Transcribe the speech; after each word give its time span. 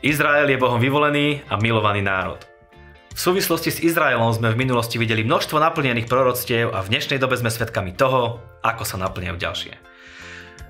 Izrael 0.00 0.48
je 0.48 0.56
Bohom 0.56 0.80
vyvolený 0.80 1.44
a 1.52 1.60
milovaný 1.60 2.00
národ. 2.00 2.40
V 3.12 3.20
súvislosti 3.20 3.68
s 3.68 3.82
Izraelom 3.84 4.32
sme 4.32 4.48
v 4.48 4.60
minulosti 4.64 4.96
videli 4.96 5.20
množstvo 5.28 5.60
naplnených 5.60 6.08
proroctiev 6.08 6.72
a 6.72 6.80
v 6.80 6.96
dnešnej 6.96 7.20
dobe 7.20 7.36
sme 7.36 7.52
svedkami 7.52 7.92
toho, 7.92 8.40
ako 8.64 8.88
sa 8.88 8.96
naplňajú 8.96 9.36
ďalšie. 9.36 9.74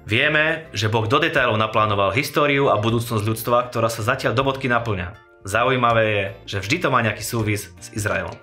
Vieme, 0.02 0.66
že 0.74 0.90
Boh 0.90 1.06
do 1.06 1.22
detailov 1.22 1.62
naplánoval 1.62 2.10
históriu 2.10 2.74
a 2.74 2.82
budúcnosť 2.82 3.22
ľudstva, 3.22 3.70
ktorá 3.70 3.86
sa 3.86 4.02
zatiaľ 4.02 4.34
do 4.34 4.42
bodky 4.42 4.66
naplňa. 4.66 5.14
Zaujímavé 5.46 6.04
je, 6.10 6.24
že 6.50 6.58
vždy 6.66 6.76
to 6.82 6.88
má 6.90 6.98
nejaký 6.98 7.22
súvis 7.22 7.70
s 7.78 7.88
Izraelom. 7.94 8.34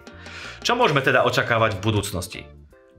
Čo 0.64 0.80
môžeme 0.80 1.04
teda 1.04 1.28
očakávať 1.28 1.76
v 1.76 1.84
budúcnosti? 1.84 2.42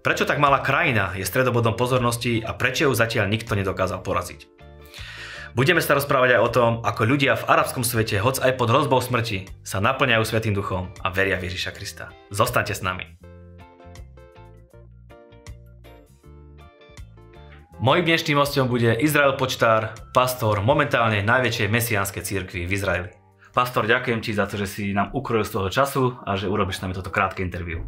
Prečo 0.09 0.25
tak 0.25 0.40
malá 0.40 0.64
krajina 0.64 1.12
je 1.12 1.20
stredobodom 1.20 1.77
pozornosti 1.77 2.40
a 2.40 2.57
prečo 2.57 2.89
ju 2.89 2.96
zatiaľ 2.96 3.29
nikto 3.29 3.53
nedokázal 3.53 4.00
poraziť? 4.00 4.48
Budeme 5.53 5.84
sa 5.84 6.00
rozprávať 6.00 6.40
aj 6.40 6.40
o 6.40 6.48
tom, 6.48 6.72
ako 6.81 7.04
ľudia 7.04 7.36
v 7.36 7.44
arabskom 7.44 7.84
svete, 7.84 8.17
hoc 8.17 8.40
aj 8.40 8.57
pod 8.57 8.72
hrozbou 8.72 9.04
smrti, 9.04 9.44
sa 9.61 9.84
naplňajú 9.84 10.25
Svetým 10.25 10.57
duchom 10.57 10.89
a 11.04 11.12
veria 11.12 11.36
v 11.36 11.53
Ježiša 11.53 11.76
Krista. 11.76 12.08
Zostaňte 12.32 12.72
s 12.72 12.81
nami. 12.81 13.21
Mojím 17.76 18.09
dnešným 18.09 18.40
hostom 18.40 18.64
bude 18.64 18.96
Izrael 19.04 19.36
Počtár, 19.36 19.93
pastor 20.17 20.64
momentálne 20.64 21.20
najväčšej 21.20 21.68
mesiánskej 21.68 22.25
cirkvi 22.25 22.64
v 22.64 22.72
Izraeli. 22.72 23.11
Pastor, 23.53 23.84
ďakujem 23.84 24.25
ti 24.25 24.32
za 24.32 24.48
to, 24.48 24.56
že 24.56 24.72
si 24.72 24.96
nám 24.96 25.12
ukrojil 25.12 25.45
z 25.45 25.53
toho 25.53 25.68
času 25.68 26.17
a 26.25 26.32
že 26.40 26.48
urobíš 26.48 26.81
s 26.81 26.82
nami 26.89 26.96
toto 26.96 27.12
krátke 27.12 27.45
interviu. 27.45 27.84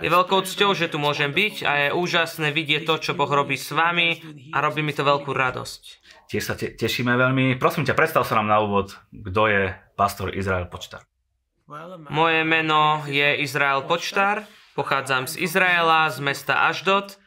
Je 0.00 0.08
veľkou 0.08 0.40
cťou, 0.46 0.72
že 0.72 0.88
tu 0.88 0.96
môžem 0.96 1.34
byť 1.34 1.54
a 1.68 1.72
je 1.76 1.88
úžasné 1.92 2.54
vidieť 2.54 2.88
to, 2.88 2.94
čo 2.96 3.12
Boh 3.12 3.28
robí 3.28 3.60
s 3.60 3.74
vami 3.74 4.22
a 4.54 4.62
robí 4.64 4.80
mi 4.80 4.96
to 4.96 5.04
veľkú 5.04 5.28
radosť. 5.34 5.82
Tiež 6.32 6.42
sa 6.48 6.54
te- 6.56 6.72
tešíme 6.72 7.12
veľmi. 7.12 7.60
Prosím 7.60 7.84
ťa, 7.84 7.92
predstav 7.92 8.24
sa 8.24 8.40
nám 8.40 8.48
na 8.48 8.58
úvod, 8.64 8.96
kto 9.12 9.42
je 9.52 9.62
pastor 9.98 10.32
Izrael 10.32 10.70
Počtár. 10.70 11.04
Moje 12.08 12.40
meno 12.44 13.04
je 13.04 13.44
Izrael 13.44 13.84
Počtár, 13.84 14.44
pochádzam 14.72 15.28
z 15.28 15.44
Izraela, 15.44 16.08
z 16.08 16.18
mesta 16.24 16.68
Aždot, 16.72 17.20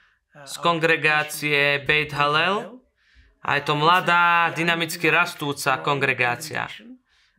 z 0.46 0.54
kongregácie 0.60 1.82
Beit 1.86 2.14
Halel 2.14 2.82
a 3.46 3.56
je 3.56 3.62
to 3.64 3.78
mladá, 3.78 4.50
dynamicky 4.58 5.08
rastúca 5.14 5.78
kongregácia. 5.80 6.66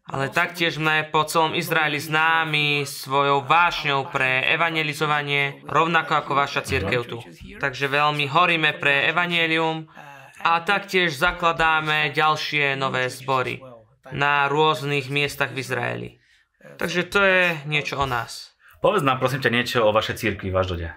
Ale 0.06 0.30
taktiež 0.30 0.78
sme 0.78 1.02
po 1.10 1.26
celom 1.26 1.58
Izraeli 1.58 1.98
známi 1.98 2.86
svojou 2.86 3.42
vášňou 3.42 4.06
pre 4.14 4.46
evangelizovanie, 4.54 5.66
rovnako 5.66 6.22
ako 6.22 6.32
vaša 6.38 6.62
církev 6.62 7.02
tu. 7.10 7.18
Takže 7.58 7.90
veľmi 7.90 8.30
horíme 8.30 8.78
pre 8.78 9.10
evanelium 9.10 9.90
a 10.46 10.62
taktiež 10.62 11.18
zakladáme 11.18 12.14
ďalšie 12.14 12.78
nové 12.78 13.10
zbory 13.10 13.58
na 14.14 14.46
rôznych 14.46 15.10
miestach 15.10 15.50
v 15.50 15.58
Izraeli. 15.66 16.08
Takže 16.78 17.02
to 17.10 17.20
je 17.26 17.42
niečo 17.66 17.98
o 17.98 18.06
nás. 18.06 18.54
Povedz 18.78 19.02
nám 19.02 19.18
prosím 19.18 19.42
ťa 19.42 19.50
niečo 19.50 19.78
o 19.82 19.90
vašej 19.90 20.22
církvi 20.22 20.54
v 20.54 20.58
Aždode. 20.62 20.88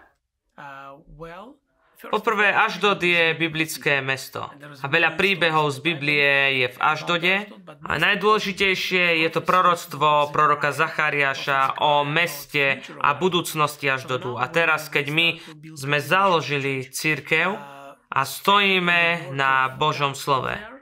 Poprvé, 2.08 2.56
Aždod 2.56 3.04
je 3.04 3.36
biblické 3.36 4.00
mesto 4.00 4.48
a 4.80 4.86
veľa 4.88 5.20
príbehov 5.20 5.68
z 5.76 5.80
Biblie 5.84 6.64
je 6.64 6.68
v 6.72 6.78
Aždode 6.80 7.36
a 7.84 7.92
najdôležitejšie 8.00 9.20
je 9.20 9.30
to 9.36 9.44
proroctvo 9.44 10.32
proroka 10.32 10.72
Zachariáša 10.72 11.84
o 11.84 12.08
meste 12.08 12.80
a 13.04 13.12
budúcnosti 13.12 13.92
Aždodu. 13.92 14.40
A 14.40 14.48
teraz, 14.48 14.88
keď 14.88 15.12
my 15.12 15.28
sme 15.76 16.00
založili 16.00 16.88
církev, 16.88 17.80
a 18.10 18.26
stojíme 18.26 19.30
na 19.38 19.70
Božom 19.70 20.18
slove. 20.18 20.79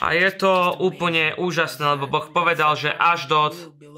A 0.00 0.16
je 0.16 0.30
to 0.34 0.76
úplne 0.78 1.36
úžasné, 1.36 1.96
lebo 1.96 2.10
Boh 2.10 2.26
povedal, 2.30 2.74
že 2.74 2.92
až 2.92 3.28
do 3.28 3.40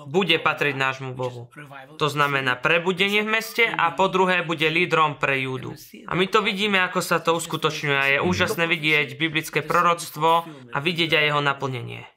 bude 0.06 0.36
patriť 0.40 0.74
nášmu 0.76 1.12
Bohu. 1.12 1.52
To 2.00 2.06
znamená 2.08 2.56
prebudenie 2.56 3.20
v 3.20 3.32
meste 3.36 3.64
a 3.68 3.92
po 3.92 4.08
druhé 4.08 4.40
bude 4.46 4.64
lídrom 4.68 5.20
pre 5.20 5.44
Júdu. 5.44 5.76
A 6.08 6.16
my 6.16 6.26
to 6.30 6.40
vidíme, 6.40 6.80
ako 6.80 7.00
sa 7.04 7.20
to 7.20 7.36
uskutočňuje 7.36 7.96
a 7.96 8.06
je 8.16 8.18
úžasné 8.24 8.64
vidieť 8.64 9.18
biblické 9.20 9.60
proroctvo 9.60 10.46
a 10.72 10.76
vidieť 10.80 11.10
aj 11.16 11.24
jeho 11.32 11.42
naplnenie. 11.44 12.08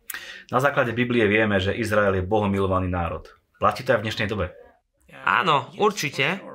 Na 0.51 0.61
základe 0.61 0.93
Biblie 0.93 1.25
vieme, 1.25 1.57
že 1.57 1.73
Izrael 1.73 2.21
je 2.21 2.23
Bohom 2.23 2.51
milovaný 2.51 2.87
národ. 2.87 3.25
Platí 3.57 3.81
to 3.81 3.95
aj 3.95 3.99
v 4.03 4.05
dnešnej 4.09 4.27
dobe? 4.29 4.53
Áno, 5.23 5.71
určite. 5.79 6.52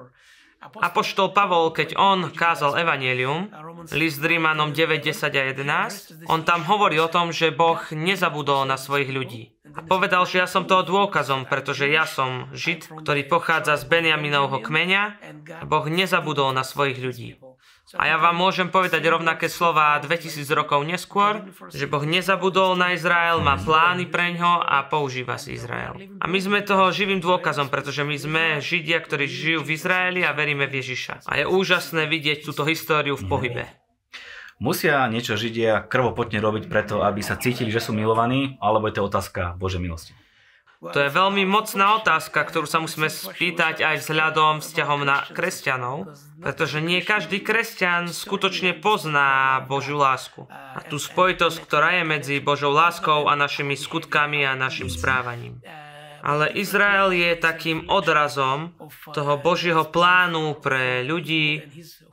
Apoštol 0.59 1.31
Pavol, 1.31 1.71
keď 1.71 1.95
on 1.95 2.35
kázal 2.35 2.75
Evangelium, 2.83 3.47
list 3.95 4.19
Rímanom 4.19 4.75
9, 4.75 4.99
10 4.99 5.31
a 5.31 5.43
11, 5.55 6.27
on 6.27 6.43
tam 6.43 6.67
hovorí 6.67 6.99
o 6.99 7.07
tom, 7.07 7.31
že 7.31 7.55
Boh 7.55 7.79
nezabudol 7.95 8.67
na 8.67 8.75
svojich 8.75 9.11
ľudí. 9.15 9.55
A 9.79 9.87
povedal, 9.87 10.27
že 10.27 10.43
ja 10.43 10.51
som 10.51 10.67
toho 10.67 10.83
dôkazom, 10.83 11.47
pretože 11.47 11.87
ja 11.87 12.03
som 12.11 12.51
Žid, 12.51 12.91
ktorý 13.07 13.31
pochádza 13.31 13.79
z 13.79 13.87
Benjaminovho 13.87 14.59
kmeňa 14.59 15.03
a 15.63 15.65
Boh 15.65 15.87
nezabudol 15.87 16.51
na 16.51 16.67
svojich 16.67 16.99
ľudí. 16.99 17.39
A 17.97 18.05
ja 18.05 18.21
vám 18.21 18.37
môžem 18.37 18.69
povedať 18.69 19.01
rovnaké 19.09 19.49
slova 19.49 19.97
2000 20.05 20.45
rokov 20.53 20.85
neskôr, 20.85 21.49
že 21.73 21.89
Boh 21.89 22.05
nezabudol 22.05 22.77
na 22.77 22.93
Izrael, 22.93 23.41
má 23.41 23.57
plány 23.57 24.05
pre 24.13 24.37
ňo 24.37 24.61
a 24.61 24.85
používa 24.85 25.41
si 25.41 25.57
Izrael. 25.57 25.97
A 26.21 26.29
my 26.29 26.39
sme 26.43 26.61
toho 26.61 26.93
živým 26.93 27.25
dôkazom, 27.25 27.73
pretože 27.73 28.05
my 28.05 28.17
sme 28.21 28.45
Židia, 28.61 29.01
ktorí 29.01 29.25
žijú 29.25 29.65
v 29.65 29.73
Izraeli 29.73 30.21
a 30.21 30.37
veríme 30.37 30.69
v 30.69 30.85
Ježiša. 30.85 31.25
A 31.25 31.41
je 31.41 31.45
úžasné 31.49 32.05
vidieť 32.05 32.45
túto 32.45 32.69
históriu 32.69 33.17
v 33.17 33.25
pohybe. 33.25 33.65
Musia 34.59 35.07
niečo 35.07 35.39
Židia 35.39 35.87
krvopotne 35.87 36.43
robiť 36.43 36.67
preto, 36.67 37.07
aby 37.07 37.23
sa 37.23 37.39
cítili, 37.39 37.71
že 37.71 37.79
sú 37.79 37.95
milovaní, 37.95 38.59
alebo 38.59 38.91
je 38.91 38.99
to 38.99 39.07
otázka 39.07 39.55
Bože 39.55 39.79
milosti? 39.79 40.18
To 40.79 40.95
je 40.95 41.11
veľmi 41.11 41.43
mocná 41.43 41.99
otázka, 41.99 42.39
ktorú 42.47 42.71
sa 42.71 42.79
musíme 42.79 43.11
spýtať 43.11 43.83
aj 43.83 43.97
vzhľadom 43.99 44.63
vzťahom 44.63 45.03
na 45.03 45.27
kresťanov, 45.27 46.15
pretože 46.39 46.79
nie 46.79 47.03
každý 47.03 47.43
kresťan 47.43 48.15
skutočne 48.15 48.79
pozná 48.79 49.59
Božiu 49.67 49.99
lásku. 49.99 50.47
A 50.47 50.79
tú 50.87 51.03
spojitosť, 51.03 51.59
ktorá 51.67 51.99
je 51.99 52.05
medzi 52.07 52.35
Božou 52.39 52.71
láskou 52.71 53.27
a 53.27 53.35
našimi 53.35 53.75
skutkami 53.75 54.47
a 54.47 54.55
našim 54.55 54.87
správaním. 54.87 55.59
Ale 56.23 56.51
Izrael 56.55 57.15
je 57.15 57.39
takým 57.39 57.87
odrazom 57.87 58.75
toho 59.15 59.39
Božieho 59.39 59.87
plánu 59.89 60.59
pre 60.59 61.07
ľudí 61.07 61.63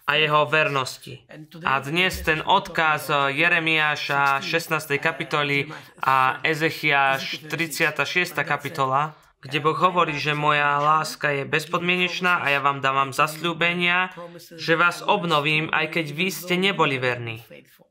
a 0.06 0.22
jeho 0.22 0.46
vernosti. 0.46 1.26
A 1.66 1.82
dnes 1.82 2.22
ten 2.22 2.46
odkaz 2.46 3.10
Jeremiáša 3.34 4.46
16. 4.46 5.02
kapitoly 5.02 5.66
a 6.06 6.38
Ezechiaš 6.46 7.50
36. 7.50 8.38
kapitola, 8.46 9.18
kde 9.42 9.62
Boh 9.62 9.78
hovorí, 9.78 10.18
že 10.18 10.38
moja 10.38 10.78
láska 10.78 11.30
je 11.30 11.46
bezpodmienečná 11.46 12.42
a 12.42 12.50
ja 12.54 12.62
vám 12.62 12.82
dávam 12.82 13.14
zasľúbenia, 13.14 14.14
že 14.58 14.78
vás 14.78 15.02
obnovím, 15.06 15.70
aj 15.74 15.98
keď 15.98 16.06
vy 16.14 16.28
ste 16.34 16.58
neboli 16.58 16.98
verní. 17.02 17.42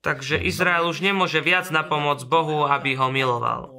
Takže 0.02 0.38
Izrael 0.38 0.86
už 0.86 1.02
nemôže 1.02 1.42
viac 1.42 1.70
na 1.74 1.82
pomoc 1.82 2.22
Bohu, 2.26 2.66
aby 2.66 2.94
ho 2.94 3.10
miloval. 3.10 3.73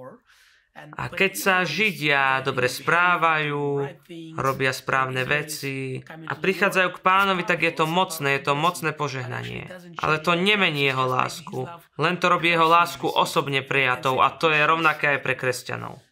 A 0.76 1.08
keď 1.08 1.32
sa 1.40 1.56
Židia 1.64 2.44
dobre 2.44 2.68
správajú, 2.68 3.88
robia 4.36 4.76
správne 4.76 5.24
veci 5.24 6.04
a 6.04 6.34
prichádzajú 6.36 6.90
k 7.00 7.00
pánovi, 7.00 7.48
tak 7.48 7.64
je 7.64 7.72
to 7.72 7.88
mocné, 7.88 8.36
je 8.36 8.44
to 8.44 8.54
mocné 8.60 8.92
požehnanie. 8.92 9.72
Ale 10.04 10.20
to 10.20 10.36
nemení 10.36 10.84
jeho 10.84 11.08
lásku, 11.08 11.72
len 11.96 12.20
to 12.20 12.28
robí 12.28 12.52
jeho 12.52 12.68
lásku 12.68 13.08
osobne 13.08 13.64
prijatou 13.64 14.20
a 14.20 14.36
to 14.36 14.52
je 14.52 14.68
rovnaké 14.68 15.16
aj 15.16 15.20
pre 15.24 15.40
kresťanov. 15.40 16.04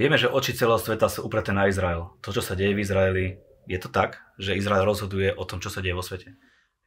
Vieme, 0.00 0.16
že 0.16 0.32
oči 0.32 0.56
celého 0.56 0.80
sveta 0.80 1.12
sú 1.12 1.28
upreté 1.28 1.52
na 1.52 1.68
Izrael. 1.68 2.08
To, 2.24 2.32
čo 2.32 2.40
sa 2.40 2.56
deje 2.56 2.72
v 2.72 2.82
Izraeli, 2.86 3.26
je 3.68 3.78
to 3.82 3.92
tak, 3.92 4.22
že 4.40 4.56
Izrael 4.56 4.88
rozhoduje 4.88 5.28
o 5.36 5.44
tom, 5.44 5.60
čo 5.60 5.68
sa 5.68 5.84
deje 5.84 5.92
vo 5.92 6.06
svete? 6.06 6.38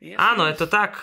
Áno, 0.02 0.50
je 0.50 0.56
to 0.58 0.66
tak. 0.66 0.98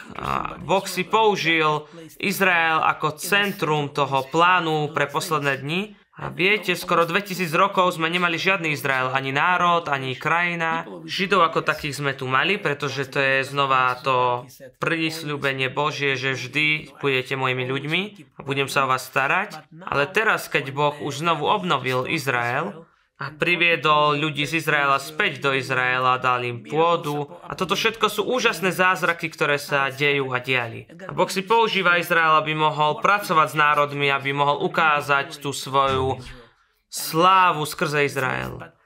Boh 0.67 0.83
si 0.91 1.06
použil 1.06 1.87
Izrael 2.19 2.83
ako 2.83 3.15
centrum 3.15 3.95
toho 3.95 4.27
plánu 4.27 4.91
pre 4.91 5.06
posledné 5.06 5.62
dni. 5.62 5.83
A 6.19 6.35
viete, 6.35 6.75
skoro 6.75 7.06
2000 7.06 7.47
rokov 7.55 7.95
sme 7.95 8.11
nemali 8.11 8.43
žiadny 8.43 8.75
Izrael, 8.75 9.15
ani 9.15 9.31
národ, 9.31 9.87
ani 9.87 10.19
krajina. 10.19 10.83
Židov 11.06 11.47
ako 11.47 11.62
takých 11.62 11.95
sme 11.95 12.11
tu 12.19 12.27
mali, 12.27 12.59
pretože 12.59 13.06
to 13.06 13.23
je 13.23 13.47
znova 13.47 13.95
to 14.03 14.43
prísľubenie 14.83 15.71
Božie, 15.71 16.19
že 16.19 16.35
vždy 16.35 16.99
budete 16.99 17.39
mojimi 17.39 17.71
ľuďmi 17.71 18.03
a 18.35 18.43
budem 18.43 18.67
sa 18.67 18.83
o 18.83 18.91
vás 18.91 19.06
starať. 19.06 19.62
Ale 19.79 20.11
teraz, 20.11 20.51
keď 20.51 20.75
Boh 20.75 20.99
už 20.99 21.23
znovu 21.23 21.47
obnovil 21.47 22.03
Izrael, 22.11 22.83
a 23.19 23.35
priviedol 23.35 24.15
ľudí 24.15 24.47
z 24.47 24.62
Izraela 24.62 25.03
späť 25.03 25.43
do 25.43 25.50
Izraela, 25.50 26.23
dal 26.23 26.47
im 26.47 26.62
pôdu. 26.62 27.26
A 27.43 27.59
toto 27.59 27.75
všetko 27.75 28.06
sú 28.06 28.23
úžasné 28.23 28.70
zázraky, 28.70 29.26
ktoré 29.35 29.59
sa 29.59 29.91
dejú 29.91 30.31
a 30.31 30.38
diali. 30.38 30.87
A 30.87 31.11
Boh 31.11 31.26
si 31.26 31.43
používa 31.43 31.99
Izrael, 31.99 32.38
aby 32.38 32.55
mohol 32.55 33.03
pracovať 33.03 33.49
s 33.50 33.56
národmi, 33.59 34.06
aby 34.06 34.31
mohol 34.31 34.62
ukázať 34.62 35.43
tú 35.43 35.50
svoju 35.50 36.23
slávu 36.87 37.67
skrze 37.67 38.06
Izrael. 38.06 38.78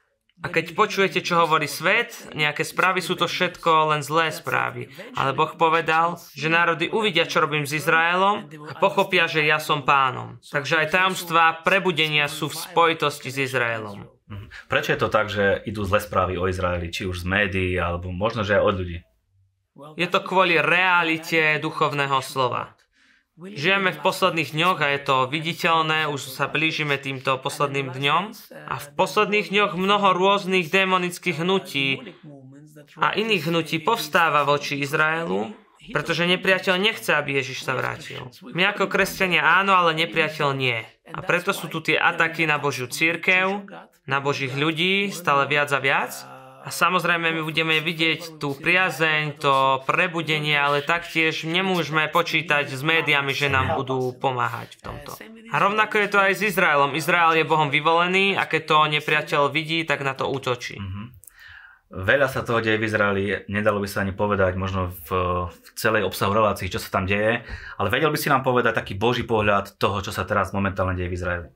A 0.42 0.50
keď 0.50 0.74
počujete, 0.74 1.22
čo 1.22 1.38
hovorí 1.38 1.70
svet, 1.70 2.34
nejaké 2.34 2.66
správy 2.66 2.98
sú 2.98 3.14
to 3.14 3.30
všetko 3.30 3.94
len 3.94 4.02
zlé 4.02 4.34
správy. 4.34 4.90
Ale 5.14 5.30
Boh 5.38 5.54
povedal, 5.54 6.18
že 6.34 6.50
národy 6.50 6.90
uvidia, 6.90 7.30
čo 7.30 7.46
robím 7.46 7.62
s 7.62 7.78
Izraelom 7.78 8.50
a 8.66 8.74
pochopia, 8.74 9.30
že 9.30 9.46
ja 9.46 9.62
som 9.62 9.86
pánom. 9.86 10.42
Takže 10.42 10.82
aj 10.82 10.98
tajomstvá 10.98 11.62
prebudenia 11.62 12.26
sú 12.26 12.50
v 12.50 12.58
spojitosti 12.58 13.30
s 13.30 13.38
Izraelom. 13.38 14.10
Mhm. 14.26 14.46
Prečo 14.66 14.90
je 14.96 15.00
to 15.00 15.08
tak, 15.12 15.30
že 15.30 15.62
idú 15.62 15.86
zlé 15.86 16.02
správy 16.02 16.34
o 16.34 16.50
Izraeli, 16.50 16.90
či 16.90 17.06
už 17.06 17.22
z 17.22 17.26
médií, 17.28 17.72
alebo 17.78 18.10
možno, 18.10 18.42
že 18.42 18.58
aj 18.58 18.66
od 18.66 18.74
ľudí? 18.82 18.98
Je 19.96 20.08
to 20.10 20.20
kvôli 20.20 20.60
realite 20.60 21.56
duchovného 21.62 22.20
slova. 22.20 22.76
Žijeme 23.40 23.96
v 23.96 24.02
posledných 24.04 24.52
dňoch 24.52 24.78
a 24.84 24.92
je 24.92 25.00
to 25.08 25.16
viditeľné, 25.24 26.04
už 26.04 26.20
sa 26.36 26.52
blížime 26.52 27.00
týmto 27.00 27.40
posledným 27.40 27.88
dňom 27.88 28.22
a 28.68 28.76
v 28.76 28.86
posledných 28.92 29.48
dňoch 29.48 29.72
mnoho 29.72 30.12
rôznych 30.12 30.68
démonických 30.68 31.40
hnutí 31.40 32.12
a 33.00 33.16
iných 33.16 33.48
hnutí 33.48 33.80
povstáva 33.80 34.44
voči 34.44 34.84
Izraelu, 34.84 35.48
pretože 35.96 36.28
nepriateľ 36.28 36.76
nechce, 36.76 37.08
aby 37.16 37.40
Ježiš 37.40 37.64
sa 37.64 37.72
vrátil. 37.72 38.28
My 38.52 38.68
ako 38.68 38.92
kresťania 38.92 39.42
áno, 39.64 39.72
ale 39.72 39.96
nepriateľ 39.96 40.48
nie. 40.52 40.76
A 41.08 41.24
preto 41.24 41.56
sú 41.56 41.72
tu 41.72 41.80
tie 41.80 41.96
ataky 41.96 42.44
na 42.44 42.60
Božiu 42.60 42.84
církev, 42.84 43.64
na 44.04 44.18
Božích 44.20 44.52
ľudí 44.52 45.08
stále 45.08 45.48
viac 45.48 45.72
a 45.72 45.80
viac. 45.80 46.12
A 46.62 46.70
samozrejme 46.70 47.34
my 47.34 47.42
budeme 47.42 47.82
vidieť 47.82 48.38
tú 48.38 48.54
priazeň, 48.54 49.42
to 49.42 49.82
prebudenie, 49.82 50.54
ale 50.54 50.78
taktiež 50.78 51.42
nemôžeme 51.42 52.06
počítať 52.06 52.70
s 52.70 52.86
médiami, 52.86 53.34
že 53.34 53.50
nám 53.50 53.74
budú 53.74 54.14
pomáhať 54.14 54.78
v 54.78 54.80
tomto. 54.86 55.10
A 55.50 55.56
rovnako 55.58 55.98
je 55.98 56.08
to 56.08 56.18
aj 56.22 56.32
s 56.38 56.42
Izraelom. 56.54 56.94
Izrael 56.94 57.42
je 57.42 57.50
Bohom 57.50 57.66
vyvolený 57.66 58.38
a 58.38 58.46
keď 58.46 58.62
to 58.62 58.78
nepriateľ 58.94 59.42
vidí, 59.50 59.82
tak 59.82 60.06
na 60.06 60.14
to 60.14 60.30
útočí. 60.30 60.78
Mm-hmm. 60.78 61.06
Veľa 61.92 62.24
sa 62.30 62.40
toho 62.40 62.64
deje 62.64 62.80
v 62.80 62.88
Izraeli, 62.88 63.24
nedalo 63.52 63.76
by 63.76 63.84
sa 63.84 64.00
ani 64.00 64.16
povedať 64.16 64.56
možno 64.56 64.96
v, 65.04 65.10
v 65.52 65.68
celej 65.76 66.08
obsahu 66.08 66.32
relácií, 66.32 66.72
čo 66.72 66.80
sa 66.80 66.88
tam 66.88 67.04
deje, 67.04 67.44
ale 67.76 67.88
vedel 67.92 68.08
by 68.08 68.16
si 68.16 68.32
nám 68.32 68.40
povedať 68.40 68.80
taký 68.80 68.96
boží 68.96 69.28
pohľad 69.28 69.76
toho, 69.76 70.00
čo 70.00 70.08
sa 70.08 70.24
teraz 70.24 70.56
momentálne 70.56 70.96
deje 70.96 71.12
v 71.12 71.16
Izraeli. 71.20 71.48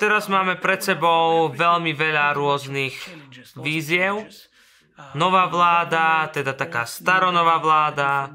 Teraz 0.00 0.32
máme 0.32 0.56
pred 0.56 0.80
sebou 0.80 1.52
veľmi 1.52 1.92
veľa 1.92 2.32
rôznych 2.32 2.96
víziev. 3.60 4.24
Nová 5.12 5.52
vláda, 5.52 6.32
teda 6.32 6.56
taká 6.56 6.88
staronová 6.88 7.60
vláda 7.60 8.32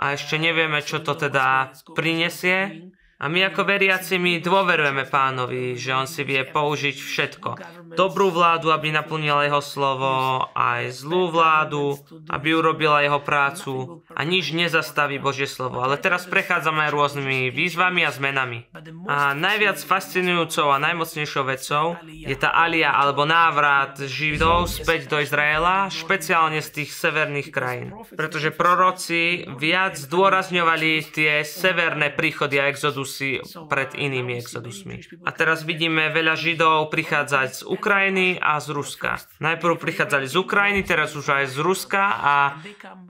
a 0.00 0.16
ešte 0.16 0.40
nevieme, 0.40 0.80
čo 0.80 1.04
to 1.04 1.12
teda 1.12 1.76
prinesie. 1.92 2.88
A 3.20 3.28
my 3.28 3.52
ako 3.52 3.68
veriaci 3.68 4.16
my 4.16 4.40
dôverujeme 4.40 5.04
pánovi, 5.04 5.76
že 5.76 5.92
on 5.92 6.08
si 6.08 6.24
vie 6.24 6.40
použiť 6.40 6.96
všetko. 6.96 7.50
Dobrú 8.00 8.32
vládu, 8.32 8.72
aby 8.72 8.88
naplnila 8.88 9.44
jeho 9.44 9.60
slovo, 9.60 10.08
aj 10.56 10.88
zlú 11.04 11.28
vládu, 11.28 12.00
aby 12.32 12.56
urobila 12.56 13.04
jeho 13.04 13.20
prácu 13.20 14.00
a 14.08 14.24
nič 14.24 14.56
nezastaví 14.56 15.20
Božie 15.20 15.44
slovo. 15.44 15.84
Ale 15.84 16.00
teraz 16.00 16.24
prechádzame 16.24 16.88
rôznymi 16.88 17.52
výzvami 17.52 18.08
a 18.08 18.10
zmenami. 18.14 18.72
A 19.04 19.36
najviac 19.36 19.76
fascinujúcou 19.84 20.72
a 20.72 20.80
najmocnejšou 20.80 21.44
vecou 21.44 22.00
je 22.08 22.36
tá 22.40 22.56
alia 22.56 22.88
alebo 22.88 23.28
návrat 23.28 24.00
Židov 24.00 24.72
späť 24.72 25.12
do 25.12 25.20
Izraela, 25.20 25.92
špeciálne 25.92 26.64
z 26.64 26.80
tých 26.80 26.96
severných 26.96 27.52
krajín. 27.52 27.92
Pretože 28.16 28.48
proroci 28.48 29.44
viac 29.60 30.00
zdôrazňovali 30.00 31.04
tie 31.12 31.44
severné 31.44 32.16
príchody 32.16 32.56
a 32.56 32.72
exodus 32.72 33.10
exodusy 33.10 33.40
pred 33.68 33.94
inými 33.94 34.38
exodusmi. 34.38 35.00
A 35.24 35.30
teraz 35.32 35.62
vidíme 35.64 36.10
veľa 36.12 36.34
Židov 36.36 36.90
prichádzať 36.90 37.48
z 37.54 37.62
Ukrajiny 37.66 37.89
a 38.38 38.62
z 38.62 38.68
Ruska. 38.70 39.18
Najprv 39.42 39.74
prichádzali 39.76 40.30
z 40.30 40.36
Ukrajiny, 40.38 40.86
teraz 40.86 41.18
už 41.18 41.26
aj 41.34 41.44
z 41.50 41.58
Ruska 41.58 42.02
a 42.22 42.34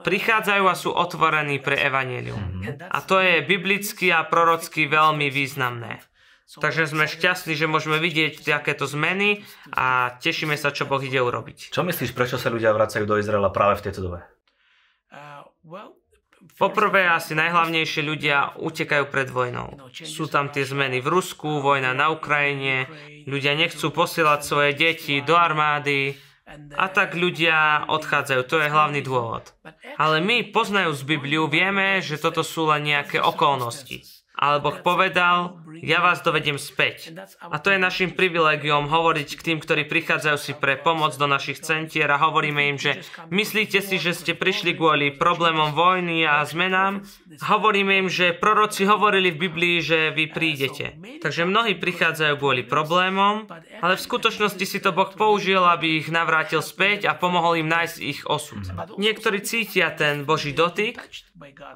prichádzajú 0.01 0.65
a 0.65 0.75
sú 0.75 0.91
otvorení 0.91 1.61
pre 1.61 1.77
evanelium. 1.77 2.65
A 2.89 2.99
to 3.05 3.21
je 3.21 3.45
biblicky 3.45 4.09
a 4.09 4.25
prorocky 4.25 4.89
veľmi 4.89 5.29
významné. 5.29 6.01
Takže 6.51 6.91
sme 6.91 7.07
šťastní, 7.07 7.55
že 7.55 7.71
môžeme 7.71 8.03
vidieť 8.03 8.43
takéto 8.43 8.83
zmeny 8.83 9.47
a 9.71 10.19
tešíme 10.19 10.59
sa, 10.59 10.75
čo 10.75 10.83
Boh 10.83 10.99
ide 10.99 11.23
urobiť. 11.23 11.71
Čo 11.71 11.87
myslíš, 11.87 12.11
prečo 12.11 12.43
sa 12.43 12.51
ľudia 12.51 12.75
vracajú 12.75 13.07
do 13.07 13.23
Izraela 13.23 13.55
práve 13.55 13.79
v 13.79 13.85
tejto 13.87 14.03
dobe? 14.03 14.27
Poprvé 16.57 17.09
asi 17.09 17.37
najhlavnejšie 17.37 18.03
ľudia 18.05 18.57
utekajú 18.61 19.09
pred 19.09 19.29
vojnou. 19.29 19.77
Sú 19.93 20.29
tam 20.29 20.49
tie 20.49 20.65
zmeny 20.65 21.01
v 21.01 21.09
Rusku, 21.09 21.61
vojna 21.61 21.93
na 21.93 22.13
Ukrajine, 22.13 22.89
ľudia 23.25 23.57
nechcú 23.57 23.93
posielať 23.93 24.41
svoje 24.45 24.77
deti 24.77 25.21
do 25.25 25.37
armády 25.37 26.17
a 26.77 26.87
tak 26.91 27.15
ľudia 27.15 27.89
odchádzajú. 27.89 28.41
To 28.49 28.57
je 28.59 28.69
hlavný 28.73 29.01
dôvod. 29.01 29.55
Ale 29.97 30.19
my, 30.21 30.51
poznajúc 30.51 31.07
Bibliu, 31.07 31.47
vieme, 31.47 32.03
že 32.03 32.19
toto 32.19 32.43
sú 32.43 32.67
len 32.69 32.89
nejaké 32.89 33.23
okolnosti. 33.23 34.20
Ale 34.41 34.57
Boh 34.65 34.81
povedal, 34.81 35.61
ja 35.85 36.01
vás 36.01 36.25
dovedem 36.25 36.57
späť. 36.57 37.13
A 37.45 37.61
to 37.61 37.69
je 37.73 37.77
našim 37.77 38.17
privilegiom 38.17 38.89
hovoriť 38.89 39.29
k 39.37 39.45
tým, 39.53 39.59
ktorí 39.61 39.85
prichádzajú 39.85 40.39
si 40.41 40.53
pre 40.57 40.81
pomoc 40.81 41.13
do 41.21 41.29
našich 41.29 41.61
centier 41.61 42.09
a 42.09 42.17
hovoríme 42.17 42.73
im, 42.73 42.81
že 42.81 43.05
myslíte 43.29 43.85
si, 43.85 44.01
že 44.01 44.17
ste 44.17 44.33
prišli 44.33 44.81
kvôli 44.81 45.13
problémom 45.13 45.77
vojny 45.77 46.25
a 46.25 46.41
zmenám? 46.49 47.05
Hovoríme 47.45 48.01
im, 48.01 48.09
že 48.09 48.33
proroci 48.33 48.89
hovorili 48.89 49.29
v 49.29 49.41
Biblii, 49.45 49.77
že 49.85 49.99
vy 50.17 50.33
prídete. 50.33 50.97
Takže 51.21 51.45
mnohí 51.45 51.77
prichádzajú 51.77 52.35
kvôli 52.41 52.65
problémom, 52.65 53.45
ale 53.85 53.95
v 54.01 54.05
skutočnosti 54.09 54.65
si 54.65 54.81
to 54.81 54.97
Boh 54.97 55.13
použil, 55.13 55.61
aby 55.69 56.01
ich 56.01 56.09
navrátil 56.09 56.65
späť 56.65 57.09
a 57.09 57.13
pomohol 57.13 57.61
im 57.61 57.69
nájsť 57.69 57.97
ich 58.01 58.25
osud. 58.25 58.65
Niektorí 58.97 59.45
cítia 59.45 59.93
ten 59.93 60.25
Boží 60.25 60.57
dotyk 60.57 60.97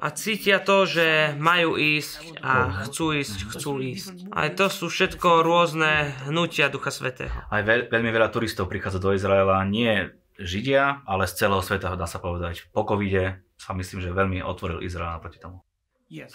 a 0.01 0.13
cítia 0.13 0.61
to, 0.61 0.85
že 0.85 1.33
majú 1.37 1.73
ísť 1.77 2.41
a 2.45 2.54
chcú 2.87 3.15
ísť, 3.15 3.37
chcú 3.53 3.71
ísť. 3.81 4.31
Aj 4.31 4.49
to 4.53 4.71
sú 4.71 4.91
všetko 4.91 5.43
rôzne 5.45 6.15
hnutia 6.27 6.71
Ducha 6.71 6.89
Svetého. 6.89 7.33
Aj 7.51 7.61
veľ, 7.61 7.91
veľmi 7.91 8.09
veľa 8.11 8.31
turistov 8.31 8.71
prichádza 8.71 8.99
do 8.99 9.13
Izraela, 9.13 9.61
nie 9.67 10.11
Židia, 10.35 11.07
ale 11.07 11.31
z 11.31 11.47
celého 11.47 11.63
sveta, 11.63 11.95
dá 11.95 12.07
sa 12.07 12.19
povedať. 12.19 12.67
Po 12.75 12.83
covide 12.83 13.47
sa 13.55 13.71
myslím, 13.71 14.03
že 14.03 14.11
veľmi 14.11 14.43
otvoril 14.43 14.83
Izrael 14.83 15.15
naproti 15.15 15.39
tomu. 15.39 15.63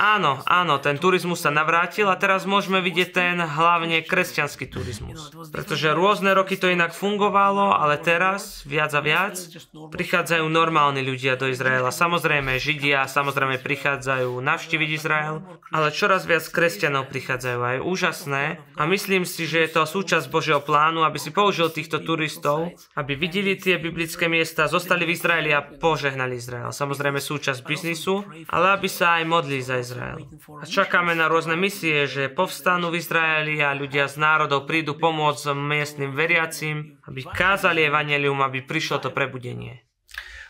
Áno, 0.02 0.42
áno, 0.50 0.82
ten 0.82 0.98
turizmus 0.98 1.46
sa 1.46 1.54
navrátil 1.54 2.10
a 2.10 2.18
teraz 2.18 2.42
môžeme 2.42 2.82
vidieť 2.82 3.08
ten 3.14 3.38
hlavne 3.38 4.02
kresťanský 4.02 4.66
turizmus. 4.66 5.30
Pretože 5.54 5.94
rôzne 5.94 6.34
roky 6.34 6.58
to 6.58 6.66
inak 6.66 6.90
fungovalo, 6.90 7.78
ale 7.78 7.94
teraz 8.02 8.66
viac 8.66 8.90
a 8.90 8.98
viac 8.98 9.38
prichádzajú 9.70 10.42
normálni 10.50 11.06
ľudia 11.06 11.38
do 11.38 11.46
Izraela. 11.46 11.94
Samozrejme 11.94 12.58
Židia, 12.58 13.06
samozrejme 13.06 13.62
prichádzajú 13.62 14.42
navštíviť 14.42 14.88
Izrael, 14.90 15.38
ale 15.70 15.94
čoraz 15.94 16.26
viac 16.26 16.42
kresťanov 16.50 17.06
prichádzajú 17.06 17.60
aj 17.62 17.78
úžasné 17.86 18.58
a 18.74 18.82
myslím 18.90 19.22
si, 19.22 19.46
že 19.46 19.70
je 19.70 19.70
to 19.70 19.86
súčasť 19.86 20.34
Božieho 20.34 20.58
plánu, 20.58 21.06
aby 21.06 21.22
si 21.22 21.30
použil 21.30 21.70
týchto 21.70 22.02
turistov, 22.02 22.74
aby 22.98 23.14
videli 23.14 23.54
tie 23.54 23.78
biblické 23.78 24.26
miesta, 24.26 24.66
zostali 24.66 25.06
v 25.06 25.14
Izraeli 25.14 25.54
a 25.54 25.62
požehnali 25.62 26.42
Izrael. 26.42 26.74
Samozrejme 26.74 27.22
súčasť 27.22 27.62
biznisu, 27.62 28.26
ale 28.50 28.74
aby 28.74 28.90
sa 28.90 29.22
aj 29.22 29.30
modli 29.60 29.68
za 29.68 29.76
Izrael. 29.76 30.18
A 30.60 30.64
čakáme 30.64 31.12
na 31.12 31.28
rôzne 31.28 31.56
misie, 31.56 32.08
že 32.08 32.32
povstanú 32.32 32.88
v 32.88 33.04
Izraeli 33.04 33.60
a 33.60 33.76
ľudia 33.76 34.08
z 34.08 34.16
národov 34.16 34.64
prídu 34.64 34.96
pomôcť 34.96 35.52
miestnym 35.52 36.16
veriacim, 36.16 36.96
aby 37.04 37.28
kázali 37.28 37.84
evanelium, 37.84 38.40
aby 38.40 38.64
prišlo 38.64 39.04
to 39.04 39.10
prebudenie. 39.12 39.84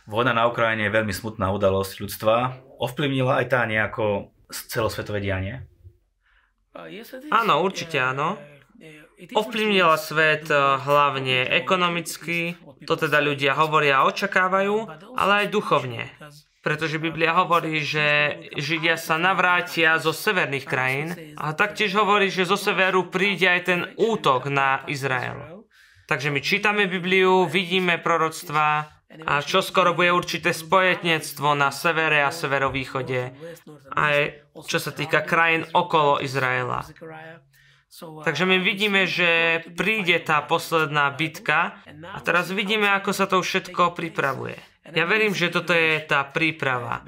Vojna 0.06 0.32
na 0.34 0.46
Ukrajine 0.46 0.86
je 0.88 0.96
veľmi 0.96 1.14
smutná 1.14 1.50
udalosť 1.50 1.92
ľudstva. 2.02 2.34
Ovplyvnila 2.78 3.42
aj 3.42 3.46
tá 3.50 3.60
nejako 3.66 4.30
celosvetové 4.50 5.22
dianie? 5.22 5.66
Áno, 7.30 7.54
určite 7.62 7.98
áno. 7.98 8.38
Ovplyvnila 9.20 10.00
svet 10.00 10.48
eh, 10.48 10.56
hlavne 10.80 11.44
ekonomicky, 11.52 12.56
to 12.88 12.94
teda 12.96 13.20
ľudia 13.20 13.52
hovoria 13.52 14.00
a 14.00 14.08
očakávajú, 14.08 14.88
ale 15.12 15.32
aj 15.44 15.46
duchovne. 15.52 16.08
Pretože 16.60 17.00
Biblia 17.00 17.32
hovorí, 17.40 17.80
že 17.80 18.36
Židia 18.52 19.00
sa 19.00 19.16
navrátia 19.16 19.96
zo 19.96 20.12
severných 20.12 20.68
krajín 20.68 21.08
a 21.40 21.56
taktiež 21.56 21.96
hovorí, 21.96 22.28
že 22.28 22.44
zo 22.44 22.60
severu 22.60 23.08
príde 23.08 23.48
aj 23.48 23.60
ten 23.64 23.80
útok 23.96 24.52
na 24.52 24.84
Izrael. 24.84 25.64
Takže 26.04 26.28
my 26.28 26.40
čítame 26.44 26.84
Bibliu, 26.84 27.48
vidíme 27.48 27.96
proroctva 27.96 28.92
a 29.26 29.42
čo 29.42 29.58
skoro 29.58 29.96
bude 29.96 30.14
určité 30.14 30.54
spojetnectvo 30.54 31.58
na 31.58 31.74
severe 31.74 32.22
a 32.22 32.30
severovýchode, 32.30 33.34
aj 33.96 34.16
čo 34.70 34.78
sa 34.78 34.94
týka 34.94 35.26
krajín 35.26 35.66
okolo 35.74 36.22
Izraela. 36.22 36.86
Takže 38.22 38.46
my 38.46 38.62
vidíme, 38.62 39.02
že 39.10 39.62
príde 39.74 40.14
tá 40.22 40.46
posledná 40.46 41.10
bitka 41.10 41.74
a 42.14 42.18
teraz 42.22 42.54
vidíme, 42.54 42.86
ako 42.86 43.10
sa 43.10 43.26
to 43.26 43.42
všetko 43.42 43.98
pripravuje. 43.98 44.69
Ja 44.94 45.04
verím, 45.06 45.34
že 45.34 45.52
toto 45.52 45.74
je 45.74 46.02
tá 46.04 46.24
príprava. 46.26 47.06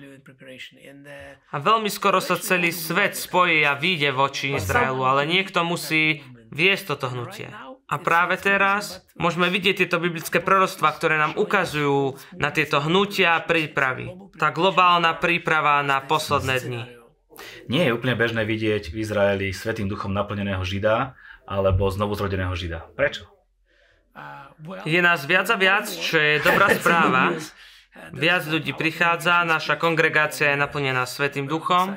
A 1.52 1.56
veľmi 1.58 1.90
skoro 1.90 2.22
sa 2.22 2.38
celý 2.38 2.70
svet 2.70 3.18
spojí 3.18 3.66
a 3.66 3.74
vyjde 3.74 4.10
voči 4.14 4.54
Izraelu, 4.54 5.02
ale 5.02 5.26
niekto 5.26 5.66
musí 5.66 6.22
viesť 6.52 6.96
toto 6.96 7.10
hnutie. 7.10 7.48
A 7.92 8.00
práve 8.00 8.40
teraz 8.40 9.04
môžeme 9.20 9.52
vidieť 9.52 9.84
tieto 9.84 10.00
biblické 10.00 10.40
proroctvá, 10.40 10.96
ktoré 10.96 11.20
nám 11.20 11.36
ukazujú 11.36 12.16
na 12.40 12.48
tieto 12.48 12.80
hnutia 12.80 13.36
a 13.36 13.44
prípravy. 13.44 14.08
Tá 14.40 14.48
globálna 14.48 15.20
príprava 15.20 15.84
na 15.84 16.00
posledné 16.00 16.56
dni. 16.64 16.82
Nie 17.68 17.88
je 17.88 17.94
úplne 17.96 18.16
bežné 18.16 18.48
vidieť 18.48 18.92
v 18.92 18.96
Izraeli 19.04 19.52
svetým 19.52 19.92
duchom 19.92 20.12
naplneného 20.12 20.64
Žida 20.64 21.16
alebo 21.44 21.88
znovu 21.92 22.16
zrodeného 22.16 22.52
Žida. 22.56 22.92
Prečo? 22.96 23.28
Je 24.84 25.00
nás 25.02 25.24
viac 25.24 25.48
a 25.50 25.56
viac, 25.56 25.88
čo 25.88 26.16
je 26.16 26.40
dobrá 26.40 26.70
správa. 26.78 27.36
Viac 27.92 28.48
ľudí 28.48 28.72
prichádza, 28.72 29.44
naša 29.44 29.76
kongregácia 29.76 30.52
je 30.52 30.56
naplnená 30.56 31.04
Svetým 31.04 31.44
duchom 31.44 31.92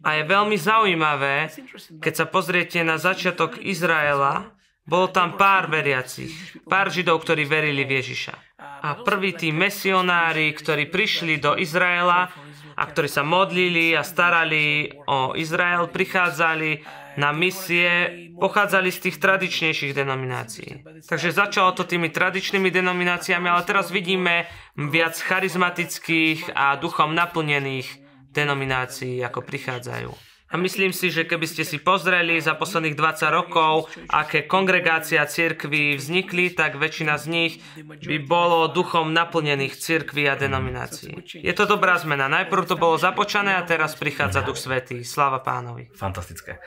a 0.00 0.10
je 0.16 0.22
veľmi 0.24 0.56
zaujímavé, 0.56 1.52
keď 2.00 2.14
sa 2.16 2.26
pozriete 2.28 2.80
na 2.80 2.96
začiatok 2.96 3.60
Izraela, 3.60 4.56
bolo 4.82 5.12
tam 5.12 5.36
pár 5.36 5.68
veriacich, 5.68 6.32
pár 6.64 6.88
židov, 6.88 7.22
ktorí 7.22 7.44
verili 7.44 7.84
v 7.84 8.02
Ježiša. 8.02 8.34
A 8.82 8.98
prví 9.04 9.36
tí 9.36 9.52
mesionári, 9.52 10.50
ktorí 10.50 10.88
prišli 10.88 11.38
do 11.38 11.54
Izraela 11.60 12.32
a 12.74 12.82
ktorí 12.82 13.06
sa 13.06 13.22
modlili 13.22 13.92
a 13.92 14.02
starali 14.02 14.90
o 15.06 15.36
Izrael, 15.36 15.92
prichádzali 15.92 16.82
na 17.16 17.32
misie, 17.32 18.10
pochádzali 18.36 18.88
z 18.92 18.98
tých 19.08 19.16
tradičnejších 19.20 19.92
denominácií. 19.92 20.84
Takže 21.04 21.32
začalo 21.32 21.72
to 21.72 21.84
tými 21.84 22.08
tradičnými 22.08 22.70
denomináciami, 22.70 23.48
ale 23.48 23.62
teraz 23.68 23.92
vidíme 23.92 24.48
viac 24.76 25.18
charizmatických 25.18 26.56
a 26.56 26.76
duchom 26.76 27.12
naplnených 27.12 27.88
denominácií, 28.32 29.20
ako 29.20 29.44
prichádzajú. 29.44 30.32
A 30.52 30.60
myslím 30.60 30.92
si, 30.92 31.08
že 31.08 31.24
keby 31.24 31.48
ste 31.48 31.64
si 31.64 31.80
pozreli 31.80 32.36
za 32.36 32.52
posledných 32.52 32.92
20 32.92 33.24
rokov, 33.32 33.88
aké 34.12 34.44
kongregácia 34.44 35.24
cirkví 35.24 35.96
vznikli, 35.96 36.52
tak 36.52 36.76
väčšina 36.76 37.16
z 37.16 37.26
nich 37.32 37.52
by 37.80 38.20
bolo 38.20 38.68
duchom 38.68 39.16
naplnených 39.16 39.80
cirkví 39.80 40.28
a 40.28 40.36
denominácií. 40.36 41.24
Je 41.40 41.56
to 41.56 41.64
dobrá 41.64 41.96
zmena. 41.96 42.28
Najprv 42.28 42.68
to 42.68 42.76
bolo 42.76 43.00
započané 43.00 43.56
a 43.56 43.64
teraz 43.64 43.96
prichádza 43.96 44.44
Duch 44.44 44.60
Svetý. 44.60 45.00
Sláva 45.08 45.40
pánovi. 45.40 45.88
Fantastické. 45.96 46.60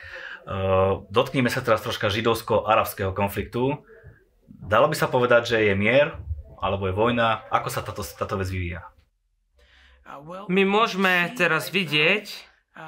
Uh, 0.46 1.02
dotkníme 1.10 1.50
sa 1.50 1.66
teraz 1.66 1.82
troška 1.82 2.14
židovsko-arabského 2.14 3.18
konfliktu. 3.18 3.82
Dalo 4.46 4.86
by 4.86 4.96
sa 4.98 5.10
povedať, 5.10 5.58
že 5.58 5.58
je 5.66 5.74
mier, 5.74 6.14
alebo 6.62 6.86
je 6.86 6.94
vojna. 6.94 7.50
Ako 7.50 7.74
sa 7.74 7.82
táto, 7.82 8.06
táto 8.06 8.38
vec 8.38 8.50
vyvíja? 8.50 8.86
My 10.46 10.62
môžeme 10.62 11.34
teraz 11.34 11.74
vidieť, 11.74 12.25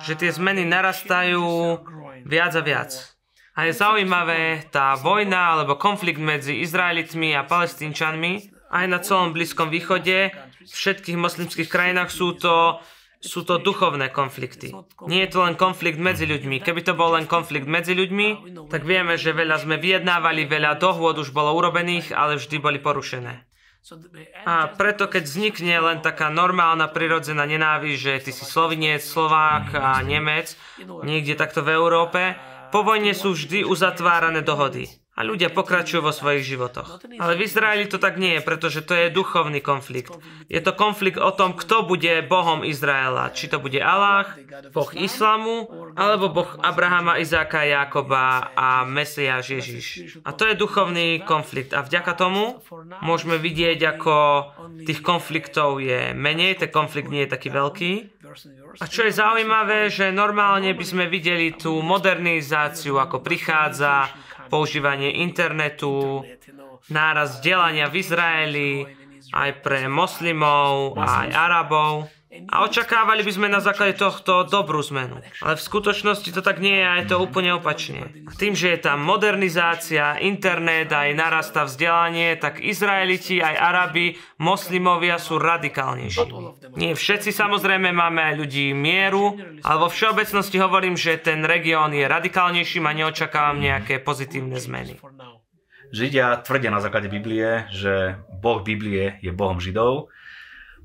že 0.06 0.14
tie 0.14 0.30
zmeny 0.30 0.70
narastajú 0.70 1.82
viac 2.30 2.54
a 2.54 2.62
viac. 2.62 2.94
A 3.58 3.66
je 3.66 3.74
zaujímavé, 3.74 4.70
tá 4.70 4.94
vojna 4.94 5.58
alebo 5.58 5.82
konflikt 5.82 6.22
medzi 6.22 6.62
Izraelitmi 6.62 7.34
a 7.34 7.42
Palestínčanmi 7.42 8.54
aj 8.70 8.86
na 8.86 9.00
celom 9.02 9.34
Blízkom 9.34 9.74
východe, 9.74 10.30
v 10.68 10.70
všetkých 10.70 11.18
moslimských 11.18 11.72
krajinách 11.72 12.12
sú 12.12 12.36
to 12.36 12.78
sú 13.18 13.42
to 13.44 13.58
duchovné 13.58 14.14
konflikty. 14.14 14.74
Nie 15.10 15.26
je 15.26 15.32
to 15.34 15.40
len 15.42 15.58
konflikt 15.58 15.98
medzi 15.98 16.30
ľuďmi. 16.30 16.62
Keby 16.62 16.82
to 16.86 16.94
bol 16.94 17.18
len 17.18 17.26
konflikt 17.26 17.66
medzi 17.66 17.98
ľuďmi, 17.98 18.56
tak 18.70 18.86
vieme, 18.86 19.18
že 19.18 19.34
veľa 19.34 19.62
sme 19.62 19.82
vyjednávali, 19.82 20.46
veľa 20.46 20.78
dohôd 20.78 21.18
už 21.22 21.34
bolo 21.34 21.54
urobených, 21.58 22.14
ale 22.14 22.38
vždy 22.38 22.58
boli 22.62 22.78
porušené. 22.78 23.48
A 24.44 24.68
preto, 24.76 25.08
keď 25.08 25.24
vznikne 25.24 25.80
len 25.80 26.04
taká 26.04 26.28
normálna 26.28 26.92
prirodzená 26.92 27.48
nenávisť, 27.48 27.98
že 27.98 28.14
ty 28.20 28.32
si 28.36 28.44
Slovinec, 28.44 29.00
Slovák 29.00 29.72
a 29.80 30.04
Nemec, 30.04 30.60
niekde 31.08 31.40
takto 31.40 31.64
v 31.64 31.72
Európe, 31.72 32.36
po 32.68 32.84
vojne 32.84 33.16
sú 33.16 33.32
vždy 33.32 33.64
uzatvárané 33.64 34.44
dohody 34.44 34.92
a 35.18 35.26
ľudia 35.26 35.50
pokračujú 35.50 36.06
vo 36.06 36.14
svojich 36.14 36.46
životoch. 36.46 37.02
Ale 37.18 37.34
v 37.34 37.50
Izraeli 37.50 37.90
to 37.90 37.98
tak 37.98 38.22
nie 38.22 38.38
je, 38.38 38.42
pretože 38.46 38.86
to 38.86 38.94
je 38.94 39.10
duchovný 39.10 39.66
konflikt. 39.66 40.14
Je 40.46 40.62
to 40.62 40.78
konflikt 40.78 41.18
o 41.18 41.34
tom, 41.34 41.58
kto 41.58 41.90
bude 41.90 42.22
Bohom 42.30 42.62
Izraela. 42.62 43.34
Či 43.34 43.50
to 43.50 43.58
bude 43.58 43.82
Allah, 43.82 44.30
Boh 44.70 44.94
Islamu, 44.94 45.66
alebo 45.98 46.30
Boh 46.30 46.52
Abrahama, 46.62 47.18
Izáka, 47.18 47.66
Jakoba 47.66 48.54
a 48.54 48.86
Mesiáš 48.86 49.58
Ježiš. 49.58 49.86
A 50.22 50.38
to 50.38 50.46
je 50.46 50.54
duchovný 50.54 51.26
konflikt. 51.26 51.74
A 51.74 51.82
vďaka 51.82 52.14
tomu 52.14 52.62
môžeme 53.02 53.42
vidieť, 53.42 53.98
ako 53.98 54.16
tých 54.86 55.02
konfliktov 55.02 55.82
je 55.82 56.14
menej, 56.14 56.62
ten 56.62 56.70
konflikt 56.70 57.10
nie 57.10 57.26
je 57.26 57.34
taký 57.34 57.50
veľký. 57.50 57.92
A 58.78 58.86
čo 58.86 59.02
je 59.02 59.18
zaujímavé, 59.18 59.90
že 59.90 60.14
normálne 60.14 60.70
by 60.78 60.86
sme 60.86 61.06
videli 61.10 61.58
tú 61.58 61.82
modernizáciu, 61.82 63.02
ako 63.02 63.26
prichádza 63.26 64.14
používanie 64.50 65.22
internetu, 65.24 66.24
náraz 66.90 67.40
vzdelania 67.40 67.92
v 67.92 67.96
Izraeli, 68.00 68.72
aj 69.32 69.50
pre 69.64 69.92
moslimov, 69.92 70.96
aj 70.96 71.30
Arabov. 71.36 72.08
A 72.48 72.64
očakávali 72.64 73.26
by 73.26 73.32
sme 73.34 73.48
na 73.50 73.60
základe 73.60 73.98
tohto 73.98 74.46
dobrú 74.46 74.80
zmenu. 74.94 75.20
Ale 75.42 75.58
v 75.58 75.66
skutočnosti 75.66 76.30
to 76.30 76.46
tak 76.46 76.62
nie 76.62 76.78
je 76.80 76.86
a 76.86 76.94
je 77.02 77.06
to 77.10 77.18
úplne 77.18 77.58
opačne. 77.58 78.14
A 78.30 78.32
tým, 78.38 78.54
že 78.54 78.78
je 78.78 78.80
tam 78.86 79.02
modernizácia, 79.02 80.22
internet 80.22 80.94
aj 80.94 81.18
narasta 81.18 81.66
vzdelanie, 81.66 82.38
tak 82.38 82.62
Izraeliti 82.62 83.42
aj 83.42 83.56
Arabi, 83.58 84.16
moslimovia 84.38 85.18
sú 85.18 85.42
radikálnejší. 85.42 86.30
Nie 86.78 86.94
všetci 86.94 87.34
samozrejme 87.34 87.90
máme 87.90 88.22
aj 88.22 88.34
ľudí 88.38 88.72
mieru, 88.78 89.36
ale 89.66 89.78
vo 89.82 89.90
všeobecnosti 89.90 90.58
hovorím, 90.62 90.96
že 90.96 91.20
ten 91.20 91.44
región 91.44 91.92
je 91.92 92.06
radikálnejším 92.06 92.86
a 92.86 92.94
neočakávam 92.94 93.58
nejaké 93.58 94.00
pozitívne 94.04 94.56
zmeny. 94.62 95.00
Židia 95.88 96.44
tvrdia 96.44 96.68
na 96.68 96.84
základe 96.84 97.08
Biblie, 97.08 97.64
že 97.72 98.20
Boh 98.28 98.60
Biblie 98.60 99.16
je 99.24 99.32
Bohom 99.32 99.64
Židov 99.64 100.12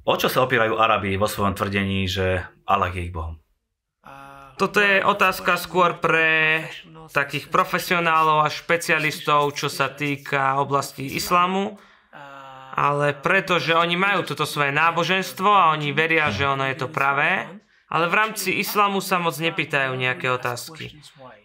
O 0.02 0.18
čo 0.18 0.26
sa 0.26 0.42
opierajú 0.42 0.82
Arabi 0.82 1.14
vo 1.14 1.30
svojom 1.30 1.54
tvrdení, 1.54 2.10
že 2.10 2.42
Allah 2.66 2.90
je 2.90 3.06
ich 3.06 3.14
Bohom? 3.14 3.38
Toto 4.58 4.82
je 4.82 4.98
otázka 4.98 5.54
skôr 5.54 6.02
pre 6.02 6.62
takých 7.14 7.50
profesionálov 7.50 8.42
a 8.42 8.50
špecialistov, 8.50 9.54
čo 9.54 9.70
sa 9.70 9.90
týka 9.90 10.58
oblasti 10.58 11.06
islamu, 11.06 11.78
ale 12.74 13.14
pretože 13.14 13.74
oni 13.74 13.94
majú 13.94 14.26
toto 14.26 14.42
svoje 14.42 14.74
náboženstvo 14.74 15.48
a 15.48 15.70
oni 15.74 15.94
veria, 15.94 16.34
že 16.34 16.50
ono 16.50 16.66
je 16.66 16.76
to 16.78 16.90
pravé, 16.90 17.62
ale 17.92 18.08
v 18.08 18.14
rámci 18.16 18.56
islamu 18.56 19.04
sa 19.04 19.20
moc 19.20 19.36
nepýtajú 19.36 19.92
nejaké 19.92 20.32
otázky. 20.32 20.96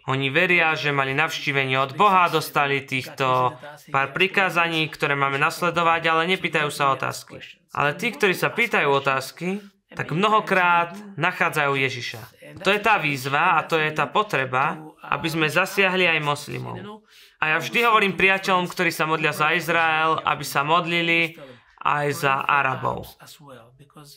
Oni 0.08 0.32
veria, 0.32 0.72
že 0.72 0.96
mali 0.96 1.12
navštívenie 1.12 1.76
od 1.76 1.92
Boha, 1.92 2.32
dostali 2.32 2.88
týchto 2.88 3.52
pár 3.92 4.16
prikázaní, 4.16 4.88
ktoré 4.88 5.12
máme 5.12 5.36
nasledovať, 5.36 6.08
ale 6.08 6.32
nepýtajú 6.32 6.72
sa 6.72 6.96
otázky. 6.96 7.44
Ale 7.76 7.92
tí, 8.00 8.08
ktorí 8.16 8.32
sa 8.32 8.48
pýtajú 8.48 8.88
otázky, 8.88 9.60
tak 9.92 10.08
mnohokrát 10.16 10.96
nachádzajú 11.20 11.72
Ježiša. 11.76 12.22
To 12.64 12.72
je 12.72 12.80
tá 12.80 12.96
výzva 12.96 13.60
a 13.60 13.64
to 13.68 13.76
je 13.76 13.92
tá 13.92 14.08
potreba, 14.08 14.80
aby 15.04 15.28
sme 15.28 15.52
zasiahli 15.52 16.08
aj 16.08 16.24
moslimov. 16.24 17.04
A 17.44 17.54
ja 17.54 17.56
vždy 17.60 17.84
hovorím 17.84 18.16
priateľom, 18.16 18.72
ktorí 18.72 18.88
sa 18.88 19.04
modlia 19.04 19.36
za 19.36 19.52
Izrael, 19.52 20.16
aby 20.24 20.44
sa 20.48 20.64
modlili 20.64 21.36
aj 21.84 22.06
za 22.24 22.34
Arabov. 22.44 23.04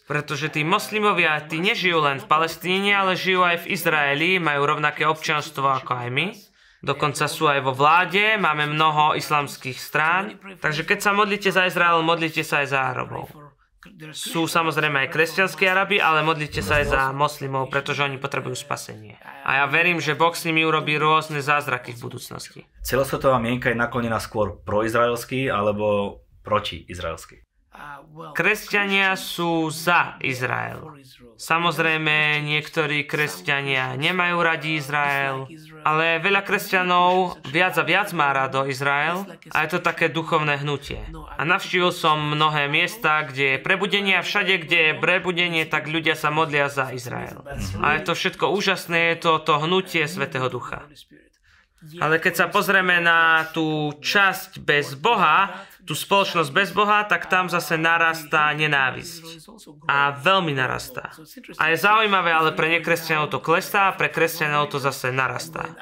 Pretože 0.06 0.52
tí 0.52 0.62
moslimovia, 0.66 1.40
tí 1.46 1.62
nežijú 1.62 2.04
len 2.04 2.22
v 2.22 2.30
Palestíne, 2.30 2.94
ale 2.94 3.20
žijú 3.20 3.42
aj 3.46 3.66
v 3.66 3.70
Izraeli, 3.74 4.32
majú 4.38 4.66
rovnaké 4.66 5.08
občianstvo 5.08 5.68
ako 5.68 5.94
aj 5.96 6.10
my. 6.12 6.28
Dokonca 6.82 7.30
sú 7.30 7.46
aj 7.46 7.62
vo 7.62 7.78
vláde, 7.78 8.42
máme 8.42 8.66
mnoho 8.66 9.14
islamských 9.14 9.78
strán. 9.78 10.42
Takže 10.58 10.82
keď 10.82 11.00
sa 11.00 11.12
modlíte 11.14 11.54
za 11.54 11.70
Izrael, 11.70 12.02
modlite 12.02 12.42
sa 12.42 12.66
aj 12.66 12.68
za 12.74 12.80
Arabov. 12.90 13.30
Sú 14.14 14.46
samozrejme 14.46 15.06
aj 15.06 15.14
kresťanskí 15.14 15.66
Arabi, 15.66 15.98
ale 15.98 16.26
modlite 16.26 16.62
sa 16.62 16.82
aj 16.82 16.86
za 16.90 17.02
moslimov, 17.14 17.70
pretože 17.70 18.06
oni 18.06 18.18
potrebujú 18.22 18.54
spasenie. 18.54 19.18
A 19.46 19.62
ja 19.62 19.66
verím, 19.70 19.98
že 19.98 20.18
Boh 20.18 20.34
s 20.34 20.46
nimi 20.46 20.66
urobí 20.66 20.98
rôzne 21.02 21.42
zázraky 21.42 21.98
v 21.98 22.02
budúcnosti. 22.02 22.62
Celosvetová 22.82 23.42
mienka 23.42 23.74
je 23.74 23.78
naklonená 23.78 24.22
skôr 24.22 24.62
proizraelský 24.66 25.50
alebo 25.50 26.18
proti 26.46 26.86
izraelsky? 26.90 27.46
Kresťania 28.36 29.16
sú 29.16 29.72
za 29.72 30.20
Izrael. 30.20 31.00
Samozrejme, 31.40 32.44
niektorí 32.44 33.08
kresťania 33.08 33.96
nemajú 33.96 34.38
radi 34.44 34.76
Izrael, 34.76 35.48
ale 35.88 36.20
veľa 36.20 36.44
kresťanov 36.44 37.40
viac 37.48 37.80
a 37.80 37.88
viac 37.88 38.12
má 38.12 38.36
rado 38.36 38.68
Izrael 38.68 39.24
a 39.56 39.58
je 39.64 39.70
to 39.72 39.80
také 39.80 40.12
duchovné 40.12 40.60
hnutie. 40.62 41.00
A 41.16 41.42
navštívil 41.48 41.96
som 41.96 42.20
mnohé 42.20 42.68
miesta, 42.68 43.24
kde 43.24 43.56
je 43.56 43.64
prebudenie 43.64 44.20
a 44.20 44.26
všade, 44.26 44.68
kde 44.68 44.80
je 44.92 44.94
prebudenie, 45.00 45.64
tak 45.64 45.88
ľudia 45.88 46.20
sa 46.20 46.28
modlia 46.30 46.68
za 46.68 46.92
Izrael. 46.92 47.40
A 47.80 47.98
je 47.98 48.02
to 48.04 48.14
všetko 48.14 48.52
úžasné, 48.52 49.16
je 49.16 49.18
to 49.24 49.40
to 49.42 49.64
hnutie 49.64 50.04
Svetého 50.12 50.52
Ducha. 50.52 50.86
Ale 51.98 52.22
keď 52.22 52.34
sa 52.38 52.46
pozrieme 52.46 53.02
na 53.02 53.50
tú 53.50 53.90
časť 53.98 54.62
bez 54.62 54.94
Boha, 54.94 55.66
tú 55.82 55.98
spoločnosť 55.98 56.50
bez 56.54 56.70
Boha, 56.70 57.02
tak 57.10 57.26
tam 57.26 57.50
zase 57.50 57.74
narastá 57.74 58.54
nenávisť. 58.54 59.50
A 59.90 60.14
veľmi 60.14 60.54
narastá. 60.54 61.10
A 61.58 61.74
je 61.74 61.78
zaujímavé, 61.82 62.30
ale 62.30 62.54
pre 62.54 62.70
nekresťanov 62.78 63.34
to 63.34 63.42
klesá, 63.42 63.90
a 63.90 63.98
pre 63.98 64.14
kresťanov 64.14 64.70
to 64.70 64.78
zase 64.78 65.10
narastá. 65.10 65.74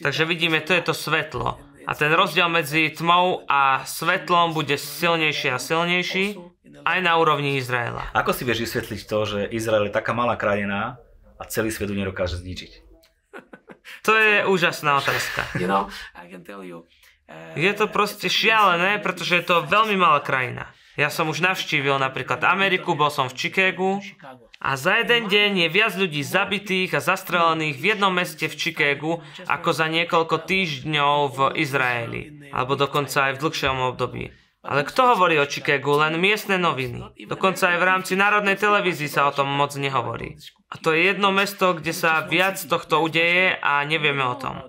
Takže 0.00 0.24
vidíme, 0.24 0.64
to 0.64 0.72
je 0.72 0.82
to 0.88 0.96
svetlo. 0.96 1.60
A 1.84 1.92
ten 1.92 2.10
rozdiel 2.10 2.48
medzi 2.48 2.90
tmou 2.90 3.44
a 3.44 3.84
svetlom 3.84 4.56
bude 4.56 4.74
silnejší 4.80 5.52
a 5.52 5.60
silnejší 5.60 6.40
aj 6.80 6.98
na 7.04 7.12
úrovni 7.20 7.60
Izraela. 7.60 8.08
Ako 8.16 8.32
si 8.32 8.48
vieš 8.48 8.66
vysvetliť 8.66 9.00
to, 9.04 9.18
že 9.28 9.38
Izrael 9.52 9.88
je 9.88 9.94
taká 9.94 10.16
malá 10.16 10.34
krajina 10.34 10.96
a 11.36 11.44
celý 11.44 11.68
svet 11.68 11.92
ju 11.92 11.96
nedokáže 11.96 12.40
zničiť? 12.40 12.89
To 14.04 14.12
je 14.16 14.46
úžasná 14.46 14.96
otázka. 15.00 15.44
Je 17.54 17.72
to 17.78 17.86
proste 17.86 18.26
šialené, 18.26 18.98
pretože 18.98 19.38
je 19.38 19.44
to 19.46 19.62
veľmi 19.62 19.94
malá 19.94 20.18
krajina. 20.18 20.66
Ja 20.98 21.08
som 21.08 21.30
už 21.30 21.40
navštívil 21.40 21.96
napríklad 22.02 22.42
Ameriku, 22.42 22.98
bol 22.98 23.08
som 23.08 23.30
v 23.30 23.38
Chicagu 23.38 24.02
a 24.60 24.74
za 24.74 24.98
jeden 25.00 25.30
deň 25.30 25.50
je 25.64 25.68
viac 25.70 25.94
ľudí 25.94 26.20
zabitých 26.20 26.98
a 26.98 27.00
zastrelených 27.00 27.78
v 27.78 27.84
jednom 27.94 28.12
meste 28.12 28.50
v 28.50 28.58
Chicagu 28.58 29.22
ako 29.46 29.70
za 29.70 29.86
niekoľko 29.86 30.36
týždňov 30.44 31.16
v 31.30 31.38
Izraeli, 31.62 32.22
alebo 32.50 32.74
dokonca 32.74 33.30
aj 33.30 33.38
v 33.38 33.42
dlhšom 33.46 33.76
období. 33.94 34.34
Ale 34.60 34.84
kto 34.84 35.16
hovorí 35.16 35.40
o 35.40 35.48
Chicagu? 35.48 35.96
Len 35.96 36.20
miestne 36.20 36.60
noviny. 36.60 37.24
Dokonca 37.24 37.72
aj 37.72 37.78
v 37.80 37.88
rámci 37.88 38.12
národnej 38.12 38.60
televízii 38.60 39.08
sa 39.08 39.32
o 39.32 39.32
tom 39.32 39.48
moc 39.48 39.72
nehovorí. 39.72 40.36
A 40.68 40.76
to 40.76 40.92
je 40.92 41.08
jedno 41.08 41.32
mesto, 41.32 41.72
kde 41.72 41.96
sa 41.96 42.28
viac 42.28 42.60
tohto 42.60 43.00
udeje 43.00 43.56
a 43.56 43.80
nevieme 43.88 44.20
o 44.20 44.36
tom. 44.36 44.60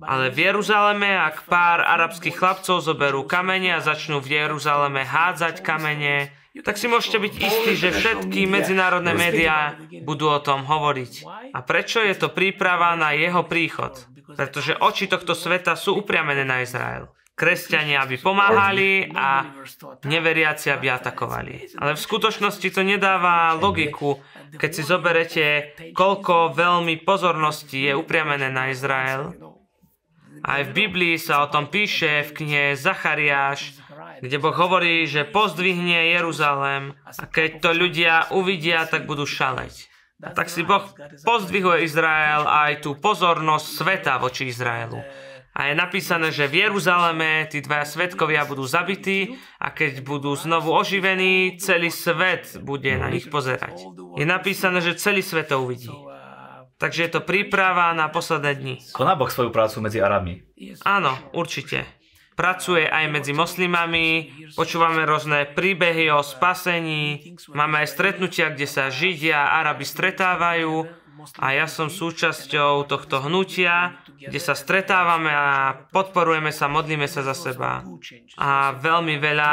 Ale 0.00 0.32
v 0.32 0.48
Jeruzaleme, 0.48 1.12
ak 1.12 1.44
pár 1.44 1.84
arabských 1.84 2.34
chlapcov 2.34 2.82
zoberú 2.82 3.28
kamene 3.28 3.76
a 3.76 3.84
začnú 3.84 4.18
v 4.24 4.42
Jeruzaleme 4.42 5.04
hádzať 5.04 5.60
kamene, 5.60 6.32
tak 6.64 6.78
si 6.78 6.86
môžete 6.86 7.18
byť 7.18 7.34
istí, 7.34 7.72
že 7.74 7.90
všetky 7.90 8.46
medzinárodné 8.46 9.12
médiá 9.12 9.74
budú 10.06 10.30
o 10.30 10.40
tom 10.40 10.62
hovoriť. 10.64 11.26
A 11.52 11.58
prečo 11.66 11.98
je 12.00 12.14
to 12.16 12.30
príprava 12.30 12.94
na 12.96 13.12
jeho 13.12 13.42
príchod? 13.44 13.92
Pretože 14.34 14.78
oči 14.78 15.04
tohto 15.10 15.36
sveta 15.36 15.76
sú 15.76 15.98
upriamené 16.00 16.46
na 16.46 16.62
Izrael. 16.62 17.10
Kresťania 17.34 18.06
aby 18.06 18.14
pomáhali 18.22 19.10
a 19.10 19.58
neveriaci 20.06 20.70
aby 20.70 20.86
atakovali. 20.86 21.74
Ale 21.82 21.98
v 21.98 22.04
skutočnosti 22.06 22.68
to 22.70 22.86
nedáva 22.86 23.58
logiku, 23.58 24.22
keď 24.54 24.70
si 24.70 24.82
zoberete, 24.86 25.44
koľko 25.98 26.54
veľmi 26.54 27.02
pozornosti 27.02 27.90
je 27.90 27.92
upriamené 27.98 28.54
na 28.54 28.70
Izrael 28.70 29.34
aj 30.44 30.60
v 30.70 30.74
Biblii 30.76 31.16
sa 31.16 31.40
o 31.40 31.48
tom 31.48 31.72
píše 31.72 32.20
v 32.28 32.30
knihe 32.36 32.64
Zachariáš, 32.76 33.80
kde 34.20 34.36
Boh 34.36 34.52
hovorí, 34.52 35.08
že 35.08 35.24
pozdvihne 35.24 36.12
Jeruzalém 36.12 36.92
a 37.08 37.24
keď 37.24 37.64
to 37.64 37.70
ľudia 37.72 38.28
uvidia, 38.28 38.84
tak 38.84 39.08
budú 39.08 39.24
šaleť. 39.24 39.88
A 40.20 40.36
tak 40.36 40.52
si 40.52 40.60
Boh 40.60 40.84
pozdvihuje 41.24 41.88
Izrael 41.88 42.44
a 42.44 42.70
aj 42.70 42.84
tú 42.84 42.92
pozornosť 42.92 43.66
sveta 43.66 44.14
voči 44.20 44.52
Izraelu. 44.52 45.00
A 45.54 45.70
je 45.70 45.74
napísané, 45.78 46.34
že 46.34 46.50
v 46.50 46.66
Jeruzaleme 46.66 47.46
tí 47.46 47.62
dvaja 47.62 47.86
svetkovia 47.86 48.42
budú 48.42 48.66
zabití 48.66 49.38
a 49.62 49.70
keď 49.70 50.02
budú 50.02 50.34
znovu 50.34 50.74
oživení, 50.74 51.62
celý 51.62 51.94
svet 51.94 52.58
bude 52.58 52.90
na 52.98 53.06
nich 53.06 53.30
pozerať. 53.30 53.86
Je 54.18 54.26
napísané, 54.26 54.82
že 54.82 54.98
celý 54.98 55.22
svet 55.22 55.54
to 55.54 55.62
uvidí. 55.62 55.94
Takže 56.74 57.06
je 57.06 57.10
to 57.14 57.22
príprava 57.22 57.94
na 57.94 58.10
posledné 58.10 58.52
dni. 58.58 58.74
Koná 58.90 59.14
Boh 59.14 59.30
svoju 59.30 59.54
prácu 59.54 59.78
medzi 59.78 60.02
Arabmi? 60.02 60.42
Áno, 60.82 61.14
určite. 61.30 61.86
Pracuje 62.34 62.90
aj 62.90 63.14
medzi 63.14 63.30
moslimami, 63.30 64.26
počúvame 64.58 65.06
rôzne 65.06 65.54
príbehy 65.54 66.10
o 66.10 66.18
spasení, 66.18 67.38
máme 67.54 67.86
aj 67.86 67.94
stretnutia, 67.94 68.50
kde 68.50 68.66
sa 68.66 68.90
Židia 68.90 69.38
a 69.38 69.62
Arabi 69.62 69.86
stretávajú 69.86 70.82
a 71.38 71.46
ja 71.54 71.66
som 71.70 71.92
súčasťou 71.92 72.86
tohto 72.90 73.22
hnutia, 73.22 73.98
kde 74.18 74.40
sa 74.40 74.54
stretávame 74.56 75.30
a 75.30 75.74
podporujeme 75.90 76.50
sa, 76.50 76.66
modlíme 76.66 77.06
sa 77.06 77.22
za 77.22 77.34
seba. 77.34 77.86
A 78.38 78.74
veľmi 78.74 79.16
veľa 79.18 79.52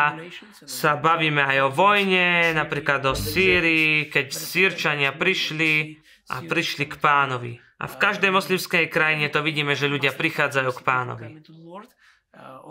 sa 0.65 0.97
bavíme 0.97 1.43
aj 1.43 1.57
o 1.65 1.69
vojne, 1.69 2.55
napríklad 2.57 3.05
o 3.09 3.13
Sýrii, 3.13 4.09
keď 4.09 4.27
Sýrčania 4.33 5.11
prišli 5.13 6.01
a 6.31 6.45
prišli 6.45 6.87
k 6.87 6.95
pánovi. 6.97 7.59
A 7.81 7.89
v 7.89 7.95
každej 7.97 8.29
moslimskej 8.29 8.85
krajine 8.93 9.27
to 9.33 9.41
vidíme, 9.41 9.73
že 9.73 9.89
ľudia 9.89 10.13
prichádzajú 10.13 10.69
k 10.69 10.85
pánovi. 10.85 11.27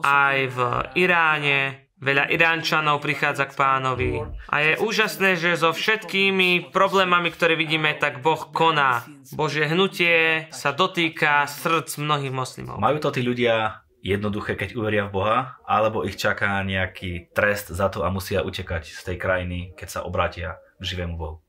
Aj 0.01 0.39
v 0.39 0.59
Iráne 0.97 1.90
veľa 2.01 2.33
Iránčanov 2.33 3.05
prichádza 3.05 3.47
k 3.47 3.57
pánovi. 3.57 4.25
A 4.49 4.57
je 4.65 4.73
úžasné, 4.81 5.37
že 5.37 5.55
so 5.61 5.71
všetkými 5.71 6.73
problémami, 6.73 7.29
ktoré 7.31 7.55
vidíme, 7.55 7.93
tak 7.95 8.25
Boh 8.25 8.49
koná. 8.51 9.05
Božie 9.37 9.69
hnutie 9.69 10.49
sa 10.51 10.73
dotýka 10.73 11.47
srdc 11.47 12.01
mnohých 12.01 12.35
moslimov. 12.35 12.81
Majú 12.81 12.99
to 12.99 13.15
tí 13.15 13.23
ľudia 13.23 13.85
jednoduché, 14.01 14.57
keď 14.57 14.81
uveria 14.81 15.05
v 15.07 15.15
Boha, 15.21 15.61
alebo 15.69 16.09
ich 16.09 16.17
čaká 16.17 16.65
nejaký 16.65 17.31
trest 17.37 17.69
za 17.69 17.93
to 17.93 18.03
a 18.03 18.09
musia 18.09 18.41
utekať 18.41 18.89
z 18.89 19.01
tej 19.13 19.17
krajiny, 19.21 19.77
keď 19.77 19.89
sa 19.89 20.01
obrátia 20.09 20.57
k 20.81 20.85
živému 20.89 21.15
Bohu? 21.21 21.45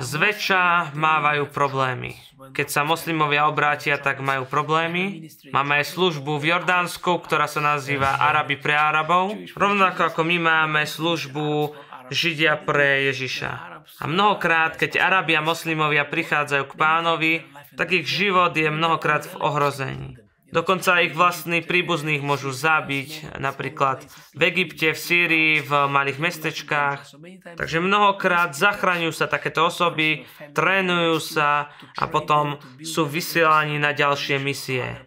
Zväčša 0.00 0.94
mávajú 0.96 1.52
problémy. 1.52 2.16
Keď 2.56 2.66
sa 2.72 2.82
moslimovia 2.86 3.44
obrátia, 3.44 4.00
tak 4.00 4.24
majú 4.24 4.48
problémy. 4.48 5.28
Máme 5.52 5.82
aj 5.82 5.92
službu 5.92 6.40
v 6.40 6.56
Jordánsku, 6.56 7.20
ktorá 7.20 7.44
sa 7.44 7.60
nazýva 7.60 8.16
Arabi 8.16 8.56
pre 8.56 8.72
Arabov. 8.72 9.36
Rovnako 9.52 10.14
ako 10.14 10.20
my 10.24 10.36
máme 10.40 10.82
službu 10.88 11.76
Židia 12.08 12.56
pre 12.60 13.12
Ježiša. 13.12 13.50
A 14.00 14.04
mnohokrát, 14.08 14.80
keď 14.80 15.00
Arabi 15.00 15.36
a 15.36 15.44
moslimovia 15.44 16.08
prichádzajú 16.08 16.64
k 16.72 16.78
pánovi, 16.78 17.32
tak 17.76 17.92
ich 17.92 18.08
život 18.08 18.52
je 18.52 18.68
mnohokrát 18.68 19.28
v 19.28 19.34
ohrození. 19.40 20.08
Dokonca 20.52 21.00
ich 21.00 21.16
vlastní 21.16 21.64
príbuzných 21.64 22.20
môžu 22.20 22.52
zabiť, 22.52 23.40
napríklad 23.40 24.04
v 24.36 24.42
Egypte, 24.52 24.92
v 24.92 25.00
Sýrii, 25.00 25.52
v 25.64 25.88
malých 25.88 26.20
mestečkách. 26.20 27.16
Takže 27.56 27.80
mnohokrát 27.80 28.52
zachraňujú 28.52 29.16
sa 29.16 29.32
takéto 29.32 29.64
osoby, 29.64 30.28
trénujú 30.52 31.16
sa 31.24 31.72
a 31.96 32.04
potom 32.04 32.60
sú 32.84 33.08
vysielaní 33.08 33.80
na 33.80 33.96
ďalšie 33.96 34.36
misie. 34.36 35.00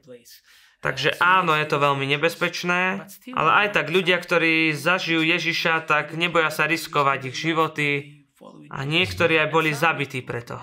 Takže 0.81 1.17
áno, 1.17 1.53
je 1.57 1.65
to 1.65 1.81
veľmi 1.81 2.05
nebezpečné, 2.17 3.09
ale 3.33 3.49
aj 3.65 3.67
tak 3.73 3.89
ľudia, 3.89 4.21
ktorí 4.21 4.73
zažijú 4.73 5.21
Ježiša, 5.21 5.85
tak 5.85 6.13
neboja 6.13 6.53
sa 6.53 6.69
riskovať 6.69 7.33
ich 7.33 7.37
životy 7.37 7.89
a 8.69 8.85
niektorí 8.85 9.41
aj 9.41 9.49
boli 9.49 9.73
zabití 9.73 10.21
preto. 10.21 10.61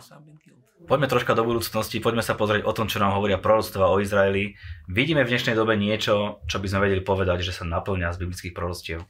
Poďme 0.93 1.09
troška 1.09 1.33
do 1.33 1.49
budúcnosti, 1.49 2.05
poďme 2.05 2.21
sa 2.21 2.37
pozrieť 2.37 2.69
o 2.69 2.77
tom, 2.77 2.85
čo 2.85 3.01
nám 3.01 3.17
hovoria 3.17 3.41
proroctva 3.41 3.89
o 3.89 3.97
Izraeli. 4.05 4.61
Vidíme 4.93 5.25
v 5.25 5.33
dnešnej 5.33 5.57
dobe 5.57 5.73
niečo, 5.73 6.45
čo 6.45 6.61
by 6.61 6.69
sme 6.69 6.85
vedeli 6.85 7.01
povedať, 7.01 7.41
že 7.41 7.57
sa 7.57 7.65
naplňa 7.65 8.13
z 8.13 8.21
biblických 8.21 8.53
proroctiev. 8.53 9.01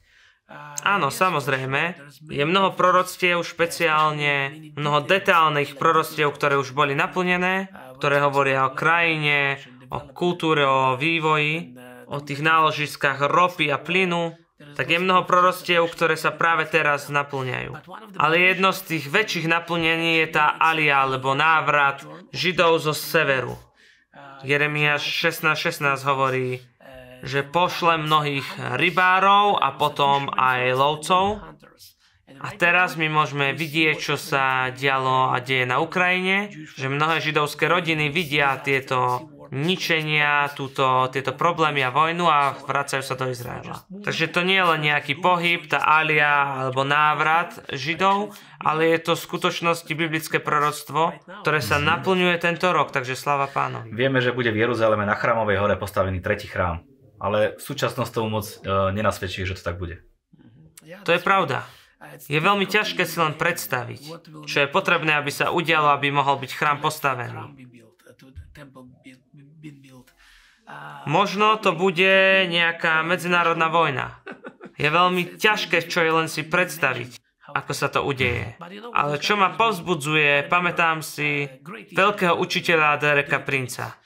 Áno, 0.87 1.11
samozrejme. 1.11 1.99
Je 2.31 2.47
mnoho 2.47 2.79
proroctiev, 2.79 3.43
špeciálne 3.43 4.55
mnoho 4.79 5.03
detálnych 5.03 5.75
proroctiev, 5.75 6.31
ktoré 6.31 6.55
už 6.55 6.71
boli 6.71 6.95
naplnené, 6.95 7.67
ktoré 7.99 8.23
hovoria 8.23 8.71
o 8.71 8.79
krajine, 8.79 9.59
o 9.91 10.07
kultúre, 10.15 10.63
o 10.63 10.95
vývoji, 10.95 11.75
o 12.07 12.23
tých 12.23 12.47
náložiskách 12.47 13.27
ropy 13.27 13.75
a 13.75 13.83
plynu, 13.83 14.39
tak 14.77 14.87
je 14.89 14.99
mnoho 14.99 15.25
prorostiev, 15.29 15.85
ktoré 15.89 16.17
sa 16.17 16.33
práve 16.33 16.69
teraz 16.69 17.13
naplňajú. 17.13 17.73
Ale 18.17 18.35
jedno 18.41 18.73
z 18.73 18.81
tých 18.97 19.05
väčších 19.09 19.47
naplnení 19.49 20.25
je 20.25 20.29
tá 20.33 20.57
alia, 20.57 21.05
alebo 21.05 21.37
návrat 21.37 22.05
Židov 22.33 22.83
zo 22.83 22.95
severu. 22.97 23.57
Jeremiáš 24.43 25.07
16.16 25.07 26.03
hovorí, 26.03 26.59
že 27.23 27.47
pošle 27.47 28.03
mnohých 28.03 28.75
rybárov 28.75 29.63
a 29.63 29.79
potom 29.79 30.27
aj 30.35 30.75
lovcov. 30.75 31.39
A 32.43 32.49
teraz 32.59 32.99
my 32.99 33.07
môžeme 33.07 33.55
vidieť, 33.55 33.97
čo 34.03 34.17
sa 34.19 34.75
dialo 34.75 35.31
a 35.31 35.39
deje 35.39 35.63
na 35.63 35.79
Ukrajine, 35.79 36.51
že 36.75 36.91
mnohé 36.91 37.23
židovské 37.23 37.71
rodiny 37.71 38.11
vidia 38.11 38.59
tieto 38.59 39.31
ničenia, 39.53 40.49
túto, 40.57 41.13
tieto 41.13 41.37
problémy 41.37 41.85
a 41.85 41.93
vojnu 41.93 42.25
a 42.25 42.57
vracajú 42.65 43.05
sa 43.05 43.21
do 43.21 43.29
Izraela. 43.29 43.85
Takže 44.01 44.33
to 44.33 44.41
nie 44.41 44.57
je 44.57 44.65
len 44.65 44.81
nejaký 44.81 45.21
pohyb, 45.21 45.69
tá 45.69 45.85
alia 45.85 46.67
alebo 46.67 46.89
návrat 46.89 47.61
Židov, 47.69 48.33
ale 48.57 48.97
je 48.97 48.99
to 49.05 49.13
v 49.13 49.25
skutočnosti 49.29 49.93
biblické 49.93 50.41
proroctvo, 50.41 51.13
ktoré 51.45 51.61
sa 51.61 51.77
naplňuje 51.77 52.41
tento 52.41 52.73
rok, 52.73 52.97
takže 52.97 53.13
sláva 53.13 53.45
pánovi. 53.45 53.93
Vieme, 53.93 54.25
že 54.25 54.33
bude 54.33 54.49
v 54.49 54.65
Jeruzaleme 54.65 55.05
na 55.05 55.13
Chrámovej 55.13 55.61
hore 55.61 55.77
postavený 55.77 56.25
tretí 56.25 56.49
chrám, 56.49 56.81
ale 57.21 57.53
v 57.55 57.63
súčasnosti 57.63 58.17
tomu 58.17 58.41
moc 58.41 58.49
uh, 58.49 58.89
nenasvedčí, 58.89 59.45
že 59.45 59.61
to 59.61 59.69
tak 59.69 59.77
bude. 59.77 60.01
To 61.05 61.13
je 61.13 61.21
pravda. 61.21 61.69
Je 62.27 62.41
veľmi 62.41 62.67
ťažké 62.67 63.07
si 63.07 63.17
len 63.21 63.39
predstaviť, 63.39 64.03
čo 64.49 64.57
je 64.65 64.69
potrebné, 64.69 65.15
aby 65.15 65.31
sa 65.31 65.55
udialo, 65.55 65.95
aby 65.95 66.11
mohol 66.11 66.41
byť 66.41 66.51
chrám 66.51 66.83
postavený. 66.83 67.71
Možno 71.07 71.59
to 71.59 71.75
bude 71.75 72.47
nejaká 72.47 73.03
medzinárodná 73.03 73.67
vojna. 73.67 74.23
Je 74.79 74.89
veľmi 74.89 75.37
ťažké 75.39 75.85
čo 75.87 76.01
je 76.03 76.13
len 76.15 76.29
si 76.31 76.47
predstaviť, 76.47 77.19
ako 77.53 77.73
sa 77.75 77.91
to 77.91 78.07
udeje. 78.07 78.57
Ale 78.95 79.19
čo 79.19 79.35
ma 79.35 79.55
povzbudzuje, 79.55 80.47
pamätám 80.47 81.03
si 81.03 81.47
veľkého 81.93 82.39
učiteľa 82.39 82.99
Dereka 83.03 83.43
Princa. 83.43 83.99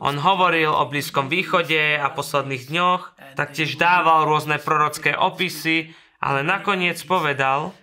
On 0.00 0.16
hovoril 0.16 0.72
o 0.72 0.88
Blízkom 0.88 1.28
východe 1.28 2.00
a 2.00 2.08
posledných 2.08 2.64
dňoch, 2.72 3.02
taktiež 3.36 3.76
dával 3.76 4.24
rôzne 4.24 4.56
prorocké 4.56 5.12
opisy, 5.12 5.92
ale 6.20 6.40
nakoniec 6.40 6.96
povedal, 7.04 7.76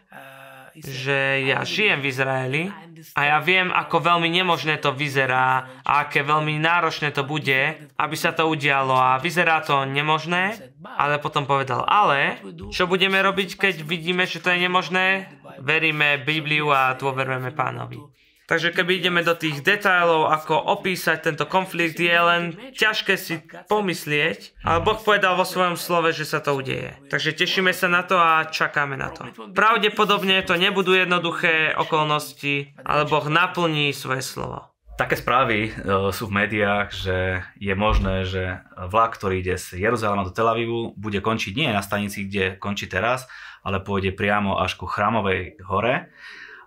že 0.73 1.45
ja 1.45 1.61
žijem 1.61 2.01
v 2.01 2.09
Izraeli 2.09 2.63
a 3.11 3.21
ja 3.27 3.37
viem, 3.43 3.67
ako 3.67 3.99
veľmi 3.99 4.31
nemožné 4.31 4.79
to 4.79 4.95
vyzerá 4.95 5.67
a 5.83 6.07
aké 6.07 6.23
veľmi 6.23 6.55
náročné 6.55 7.11
to 7.11 7.27
bude, 7.27 7.75
aby 7.99 8.15
sa 8.15 8.31
to 8.31 8.47
udialo 8.47 8.95
a 8.95 9.19
vyzerá 9.19 9.59
to 9.59 9.83
nemožné, 9.83 10.55
ale 10.95 11.19
potom 11.19 11.43
povedal, 11.43 11.83
ale 11.83 12.39
čo 12.71 12.87
budeme 12.87 13.19
robiť, 13.19 13.59
keď 13.59 13.75
vidíme, 13.83 14.23
že 14.23 14.39
to 14.39 14.55
je 14.55 14.63
nemožné? 14.63 15.27
Veríme 15.59 16.23
Bibliu 16.23 16.71
a 16.71 16.95
dôverujeme 16.95 17.51
pánovi. 17.51 17.99
Takže 18.43 18.75
keby 18.75 18.99
ideme 18.99 19.23
do 19.23 19.31
tých 19.31 19.63
detailov, 19.63 20.27
ako 20.27 20.59
opísať 20.75 21.31
tento 21.31 21.47
konflikt, 21.47 21.95
je 21.95 22.11
len 22.11 22.51
ťažké 22.75 23.15
si 23.15 23.39
pomyslieť, 23.71 24.59
ale 24.67 24.83
Boh 24.83 24.99
povedal 24.99 25.39
vo 25.39 25.47
svojom 25.47 25.79
slove, 25.79 26.11
že 26.11 26.27
sa 26.27 26.43
to 26.43 26.59
udeje. 26.59 26.99
Takže 27.07 27.31
tešíme 27.39 27.71
sa 27.71 27.87
na 27.87 28.03
to 28.03 28.19
a 28.19 28.43
čakáme 28.51 28.99
na 28.99 29.15
to. 29.15 29.31
Pravdepodobne 29.55 30.43
to 30.43 30.59
nebudú 30.59 30.91
jednoduché 30.91 31.71
okolnosti, 31.71 32.75
ale 32.83 33.07
Boh 33.07 33.23
naplní 33.31 33.95
svoje 33.95 34.19
slovo. 34.19 34.67
Také 34.93 35.17
správy 35.17 35.73
uh, 35.73 36.13
sú 36.13 36.29
v 36.29 36.45
médiách, 36.45 36.93
že 36.93 37.17
je 37.57 37.73
možné, 37.73 38.29
že 38.29 38.61
vlak, 38.77 39.17
ktorý 39.17 39.41
ide 39.41 39.55
z 39.57 39.81
Jeruzalema 39.81 40.21
do 40.21 40.35
Tel 40.35 40.45
Avivu, 40.45 40.93
bude 40.93 41.17
končiť 41.17 41.53
nie 41.57 41.73
na 41.73 41.81
stanici, 41.81 42.29
kde 42.29 42.61
končí 42.61 42.85
teraz, 42.85 43.25
ale 43.65 43.81
pôjde 43.81 44.13
priamo 44.13 44.61
až 44.61 44.77
ku 44.77 44.85
chrámovej 44.85 45.63
hore 45.65 46.13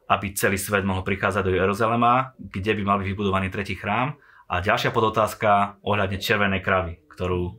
aby 0.07 0.35
celý 0.39 0.59
svet 0.59 0.87
mohol 0.87 1.03
prichádzať 1.03 1.43
do 1.43 1.57
Jeruzalema, 1.59 2.35
kde 2.39 2.73
by 2.79 2.83
mal 2.87 2.97
byť 3.03 3.09
vybudovaný 3.11 3.51
tretí 3.51 3.75
chrám. 3.75 4.15
A 4.47 4.63
ďalšia 4.63 4.95
podotázka 4.95 5.83
ohľadne 5.83 6.23
červenej 6.23 6.63
kravy, 6.63 7.03
ktorú 7.11 7.59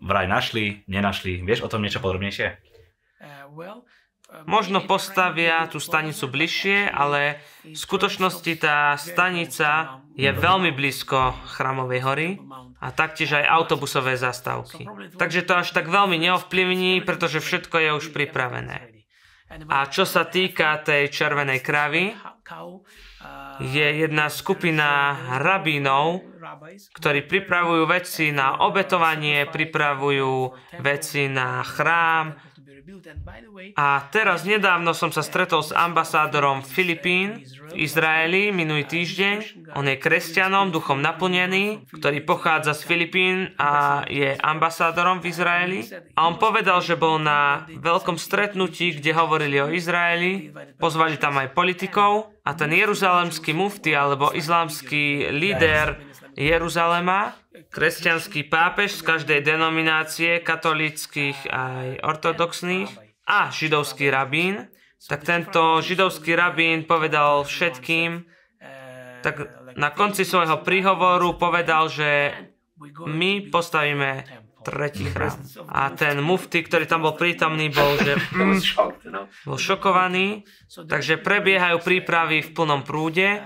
vraj 0.00 0.24
našli, 0.24 0.82
nenašli. 0.88 1.44
Vieš 1.44 1.64
o 1.64 1.70
tom 1.70 1.84
niečo 1.84 2.00
podrobnejšie? 2.00 2.58
Možno 4.48 4.80
postavia 4.88 5.68
tú 5.68 5.76
stanicu 5.76 6.24
bližšie, 6.24 6.88
ale 6.88 7.44
v 7.68 7.76
skutočnosti 7.76 8.52
tá 8.56 8.96
stanica 8.96 10.00
je 10.16 10.32
veľmi 10.32 10.72
blízko 10.72 11.36
Chrámovej 11.52 12.00
hory 12.00 12.28
a 12.80 12.88
taktiež 12.96 13.36
aj 13.36 13.44
autobusové 13.44 14.16
zastávky. 14.16 14.88
Takže 15.20 15.44
to 15.44 15.60
až 15.60 15.76
tak 15.76 15.92
veľmi 15.92 16.16
neovplyvní, 16.16 17.04
pretože 17.04 17.44
všetko 17.44 17.76
je 17.76 17.90
už 17.92 18.06
pripravené. 18.16 18.91
A 19.68 19.78
čo 19.92 20.08
sa 20.08 20.24
týka 20.24 20.80
tej 20.80 21.12
červenej 21.12 21.60
kravy, 21.60 22.16
je 23.62 23.88
jedna 24.02 24.26
skupina 24.32 25.14
rabínov, 25.38 26.24
ktorí 26.96 27.28
pripravujú 27.28 27.84
veci 27.86 28.34
na 28.34 28.64
obetovanie, 28.64 29.46
pripravujú 29.46 30.34
veci 30.82 31.28
na 31.30 31.62
chrám, 31.62 32.34
a 33.78 33.88
teraz 34.10 34.42
nedávno 34.42 34.90
som 34.90 35.14
sa 35.14 35.22
stretol 35.22 35.62
s 35.62 35.70
ambasádorom 35.70 36.66
Filipín 36.66 37.46
v 37.70 37.86
Izraeli 37.86 38.50
minulý 38.50 38.84
týždeň. 38.90 39.70
On 39.78 39.86
je 39.86 39.96
kresťanom, 39.96 40.74
duchom 40.74 40.98
naplnený, 40.98 41.86
ktorý 41.94 42.26
pochádza 42.26 42.74
z 42.74 42.82
Filipín 42.82 43.54
a 43.54 44.02
je 44.10 44.34
ambasádorom 44.34 45.22
v 45.22 45.30
Izraeli. 45.30 45.80
A 46.18 46.26
on 46.26 46.42
povedal, 46.42 46.82
že 46.82 46.98
bol 46.98 47.22
na 47.22 47.70
veľkom 47.70 48.18
stretnutí, 48.18 48.98
kde 48.98 49.14
hovorili 49.14 49.62
o 49.62 49.70
Izraeli. 49.70 50.50
Pozvali 50.76 51.16
tam 51.22 51.38
aj 51.38 51.54
politikov 51.54 52.34
a 52.42 52.50
ten 52.58 52.74
jeruzalemský 52.74 53.54
mufti 53.54 53.94
alebo 53.94 54.34
islamský 54.34 55.30
líder 55.30 56.11
Jeruzalema, 56.36 57.36
kresťanský 57.68 58.48
pápež 58.48 59.00
z 59.00 59.02
každej 59.04 59.40
denominácie, 59.44 60.40
katolických 60.40 61.48
aj 61.48 61.88
ortodoxných 62.00 62.90
a 63.28 63.52
židovský 63.52 64.08
rabín, 64.08 64.68
tak 65.08 65.26
tento 65.26 65.82
židovský 65.82 66.32
rabín 66.32 66.88
povedal 66.88 67.44
všetkým, 67.44 68.24
tak 69.22 69.34
na 69.76 69.90
konci 69.94 70.26
svojho 70.26 70.60
príhovoru 70.66 71.38
povedal, 71.38 71.86
že 71.86 72.34
my 73.06 73.52
postavíme 73.52 74.42
tretí 74.62 75.10
chrám. 75.10 75.42
A 75.70 75.90
ten 75.90 76.22
mufty, 76.22 76.62
ktorý 76.62 76.86
tam 76.86 77.02
bol 77.02 77.18
prítomný, 77.18 77.70
bol, 77.70 77.98
že 77.98 78.14
mm, 78.14 78.58
bol 79.46 79.58
šokovaný. 79.58 80.46
Takže 80.70 81.18
prebiehajú 81.18 81.82
prípravy 81.82 82.46
v 82.46 82.50
plnom 82.54 82.86
prúde 82.86 83.42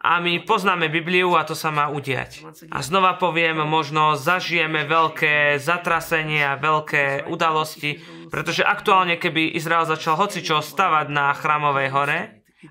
a 0.00 0.16
my 0.16 0.40
poznáme 0.48 0.88
Bibliu 0.88 1.36
a 1.36 1.44
to 1.44 1.52
sa 1.52 1.68
má 1.68 1.92
udiať. 1.92 2.40
A 2.72 2.80
znova 2.80 3.20
poviem, 3.20 3.60
možno 3.68 4.16
zažijeme 4.16 4.88
veľké 4.88 5.60
zatrasenie 5.60 6.40
a 6.40 6.56
veľké 6.56 7.28
udalosti, 7.28 8.00
pretože 8.32 8.64
aktuálne 8.64 9.20
keby 9.20 9.52
Izrael 9.52 9.84
začal 9.84 10.16
hocičo 10.16 10.64
stavať 10.64 11.06
na 11.12 11.36
chrámovej 11.36 11.88
hore, 11.92 12.20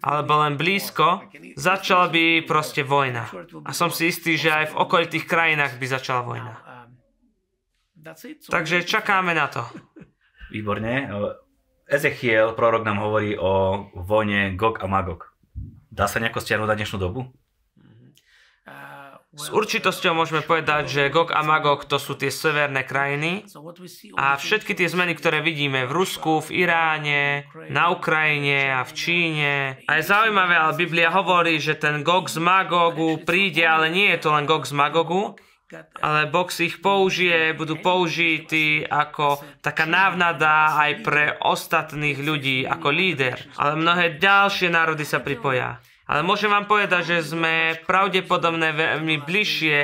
alebo 0.02 0.42
len 0.42 0.58
blízko, 0.58 1.30
začala 1.54 2.10
by 2.10 2.50
proste 2.50 2.82
vojna. 2.82 3.30
A 3.62 3.78
som 3.78 3.94
si 3.94 4.10
istý, 4.10 4.34
že 4.34 4.50
aj 4.50 4.65
v 4.74 4.78
okolitých 4.82 5.30
krajinách 5.30 5.78
by 5.78 5.86
začala 5.86 6.22
vojna. 6.26 6.54
Takže 8.50 8.89
čakáme 8.89 9.38
na 9.38 9.54
to. 9.54 9.62
Výborne. 10.50 11.13
Ezechiel, 11.86 12.58
prorok 12.58 12.86
nám 12.86 13.06
hovorí 13.06 13.38
o 13.38 13.86
vojne 13.94 14.58
Gog 14.58 14.82
a 14.82 14.89
Magog. 14.89 15.29
Dá 16.00 16.08
sa 16.08 16.24
nejako 16.24 16.40
stiahnuť 16.40 16.70
na 16.72 16.80
dnešnú 16.80 16.96
dobu? 16.96 17.28
S 19.30 19.52
určitosťou 19.52 20.16
môžeme 20.16 20.40
povedať, 20.42 20.90
že 20.90 21.12
Gog 21.12 21.36
a 21.36 21.44
Magog 21.44 21.86
to 21.86 22.00
sú 22.00 22.16
tie 22.16 22.32
severné 22.32 22.88
krajiny 22.88 23.46
a 24.18 24.40
všetky 24.40 24.74
tie 24.74 24.88
zmeny, 24.88 25.14
ktoré 25.14 25.44
vidíme 25.44 25.86
v 25.86 25.92
Rusku, 25.92 26.40
v 26.40 26.66
Iráne, 26.66 27.46
na 27.70 27.94
Ukrajine 27.94 28.74
a 28.80 28.82
v 28.88 28.92
Číne. 28.96 29.54
A 29.86 30.00
je 30.00 30.08
zaujímavé, 30.08 30.56
ale 30.56 30.80
Biblia 30.80 31.14
hovorí, 31.14 31.62
že 31.62 31.78
ten 31.78 32.02
Gog 32.02 32.32
z 32.32 32.42
Magogu 32.42 33.22
príde, 33.22 33.68
ale 33.68 33.92
nie 33.92 34.10
je 34.16 34.24
to 34.24 34.30
len 34.34 34.50
Gog 34.50 34.66
z 34.66 34.74
Magogu, 34.74 35.38
ale 36.02 36.26
Boh 36.26 36.50
si 36.50 36.66
ich 36.66 36.82
použije, 36.82 37.54
budú 37.54 37.78
použití 37.78 38.82
ako 38.82 39.38
taká 39.62 39.86
návnada 39.86 40.74
aj 40.74 40.92
pre 41.06 41.38
ostatných 41.46 42.18
ľudí, 42.18 42.66
ako 42.66 42.90
líder. 42.90 43.38
Ale 43.62 43.78
mnohé 43.78 44.18
ďalšie 44.18 44.74
národy 44.74 45.06
sa 45.06 45.22
pripoja. 45.22 45.78
Ale 46.10 46.26
môžem 46.26 46.50
vám 46.50 46.65
povedať, 46.65 47.06
že 47.06 47.38
sme 47.38 47.78
pravdepodobne 47.86 48.74
veľmi 48.74 49.22
bližšie 49.30 49.76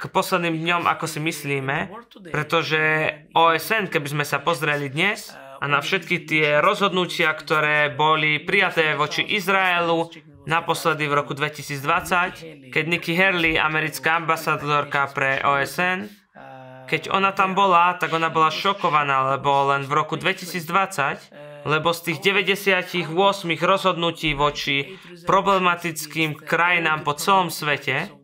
k 0.00 0.02
posledným 0.08 0.64
dňom, 0.64 0.82
ako 0.88 1.04
si 1.04 1.20
myslíme, 1.20 1.92
pretože 2.32 3.12
OSN, 3.36 3.92
keby 3.92 4.08
sme 4.08 4.24
sa 4.24 4.40
pozreli 4.40 4.88
dnes 4.88 5.36
a 5.36 5.64
na 5.68 5.84
všetky 5.84 6.24
tie 6.24 6.64
rozhodnutia, 6.64 7.28
ktoré 7.36 7.92
boli 7.92 8.40
prijaté 8.40 8.96
voči 8.96 9.20
Izraelu, 9.20 10.08
naposledy 10.48 11.04
v 11.10 11.16
roku 11.20 11.36
2020, 11.36 12.72
keď 12.72 12.84
Nikki 12.88 13.12
Haley, 13.12 13.60
americká 13.60 14.16
ambasadorka 14.16 15.12
pre 15.12 15.44
OSN, 15.44 16.08
keď 16.86 17.10
ona 17.10 17.34
tam 17.34 17.52
bola, 17.52 17.98
tak 17.98 18.14
ona 18.14 18.30
bola 18.30 18.48
šokovaná, 18.48 19.36
lebo 19.36 19.74
len 19.74 19.82
v 19.82 19.92
roku 19.92 20.14
2020 20.14 21.45
lebo 21.66 21.90
z 21.90 22.00
tých 22.14 22.18
98 22.22 23.10
rozhodnutí 23.58 24.38
voči 24.38 24.94
problematickým 25.26 26.38
krajinám 26.38 27.02
po 27.02 27.18
celom 27.18 27.50
svete, 27.50 28.14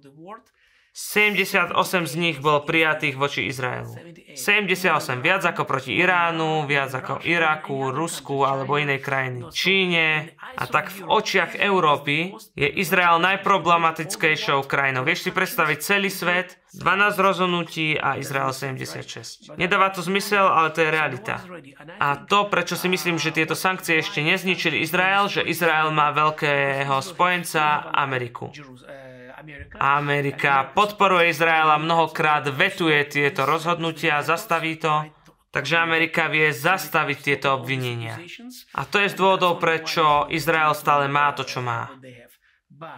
78 0.92 1.72
z 2.04 2.14
nich 2.20 2.36
bolo 2.44 2.68
prijatých 2.68 3.16
voči 3.16 3.48
Izraelu. 3.48 3.96
78, 4.36 5.24
viac 5.24 5.40
ako 5.40 5.64
proti 5.64 5.96
Iránu, 5.96 6.68
viac 6.68 6.92
ako 6.92 7.24
Iraku, 7.24 7.88
Rusku 7.88 8.44
alebo 8.44 8.76
inej 8.76 9.00
krajiny. 9.00 9.48
Číne 9.56 10.36
a 10.36 10.68
tak 10.68 10.92
v 10.92 11.08
očiach 11.08 11.56
Európy 11.56 12.36
je 12.52 12.68
Izrael 12.76 13.24
najproblematickejšou 13.24 14.68
krajinou. 14.68 15.08
Vieš 15.08 15.26
si 15.26 15.30
predstaviť 15.32 15.78
celý 15.80 16.12
svet, 16.12 16.61
12 16.72 17.18
rozhodnutí 17.18 18.00
a 18.00 18.16
Izrael 18.16 18.52
76. 18.52 19.52
Nedáva 19.60 19.92
to 19.92 20.00
zmysel, 20.00 20.48
ale 20.48 20.72
to 20.72 20.80
je 20.80 20.88
realita. 20.88 21.36
A 22.00 22.16
to, 22.24 22.48
prečo 22.48 22.80
si 22.80 22.88
myslím, 22.88 23.20
že 23.20 23.28
tieto 23.28 23.52
sankcie 23.52 24.00
ešte 24.00 24.24
nezničili 24.24 24.80
Izrael, 24.80 25.28
že 25.28 25.44
Izrael 25.44 25.92
má 25.92 26.16
veľkého 26.16 26.96
spojenca 27.04 27.92
Ameriku. 27.92 28.48
Amerika 29.76 30.72
podporuje 30.72 31.28
Izrael 31.28 31.68
a 31.68 31.76
mnohokrát 31.76 32.48
vetuje 32.48 33.04
tieto 33.04 33.44
rozhodnutia, 33.44 34.24
zastaví 34.24 34.80
to. 34.80 35.04
Takže 35.52 35.76
Amerika 35.76 36.32
vie 36.32 36.48
zastaviť 36.48 37.18
tieto 37.20 37.52
obvinenia. 37.60 38.16
A 38.72 38.88
to 38.88 38.96
je 38.96 39.12
z 39.12 39.18
dôvodov, 39.20 39.60
prečo 39.60 40.24
Izrael 40.32 40.72
stále 40.72 41.12
má 41.12 41.28
to, 41.36 41.44
čo 41.44 41.60
má. 41.60 41.92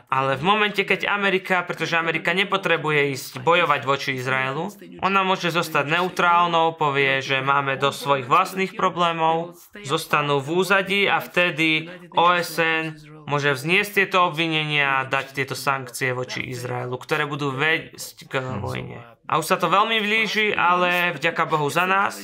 Ale 0.08 0.36
v 0.36 0.42
momente, 0.42 0.82
keď 0.82 1.06
Amerika, 1.08 1.62
pretože 1.62 1.96
Amerika 1.96 2.32
nepotrebuje 2.32 3.14
ísť 3.14 3.32
bojovať 3.40 3.80
voči 3.84 4.10
Izraelu, 4.18 4.72
ona 5.00 5.20
môže 5.22 5.52
zostať 5.52 5.86
neutrálnou, 5.88 6.74
povie, 6.74 7.20
že 7.20 7.44
máme 7.44 7.78
do 7.78 7.94
svojich 7.94 8.26
vlastných 8.26 8.72
problémov, 8.74 9.56
zostanú 9.84 10.42
v 10.42 10.48
úzadí 10.60 11.02
a 11.06 11.22
vtedy 11.22 11.88
OSN 12.12 12.98
môže 13.24 13.56
vzniesť 13.56 13.90
tieto 14.04 14.28
obvinenia 14.28 15.00
a 15.00 15.08
dať 15.08 15.26
tieto 15.32 15.56
sankcie 15.56 16.12
voči 16.12 16.44
Izraelu, 16.52 16.96
ktoré 16.96 17.24
budú 17.24 17.54
viesť 17.54 18.28
k 18.28 18.42
vojne. 18.60 19.13
A 19.24 19.40
už 19.40 19.46
sa 19.48 19.56
to 19.56 19.72
veľmi 19.72 20.04
blíži, 20.04 20.52
ale 20.52 21.16
vďaka 21.16 21.48
Bohu 21.48 21.64
za 21.72 21.88
nás, 21.88 22.20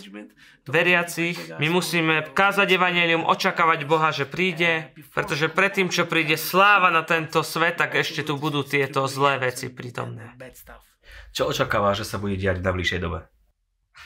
veriacich, 0.69 1.37
my 1.57 1.73
musíme 1.73 2.31
kázať 2.31 2.77
evanelium, 2.77 3.27
očakávať 3.27 3.89
Boha, 3.89 4.13
že 4.13 4.29
príde, 4.29 4.93
pretože 5.17 5.49
predtým, 5.49 5.89
čo 5.89 6.05
príde 6.05 6.39
sláva 6.39 6.93
na 6.93 7.03
tento 7.03 7.41
svet, 7.43 7.81
tak 7.81 7.99
ešte 7.99 8.23
tu 8.23 8.37
budú 8.37 8.63
tieto 8.63 9.09
zlé 9.09 9.41
veci 9.41 9.73
prítomné. 9.73 10.37
Čo 11.33 11.51
očakáva, 11.51 11.97
že 11.97 12.05
sa 12.07 12.21
bude 12.21 12.39
diať 12.39 12.63
v 12.63 12.67
najbližšej 12.69 13.01
dobe? 13.01 13.27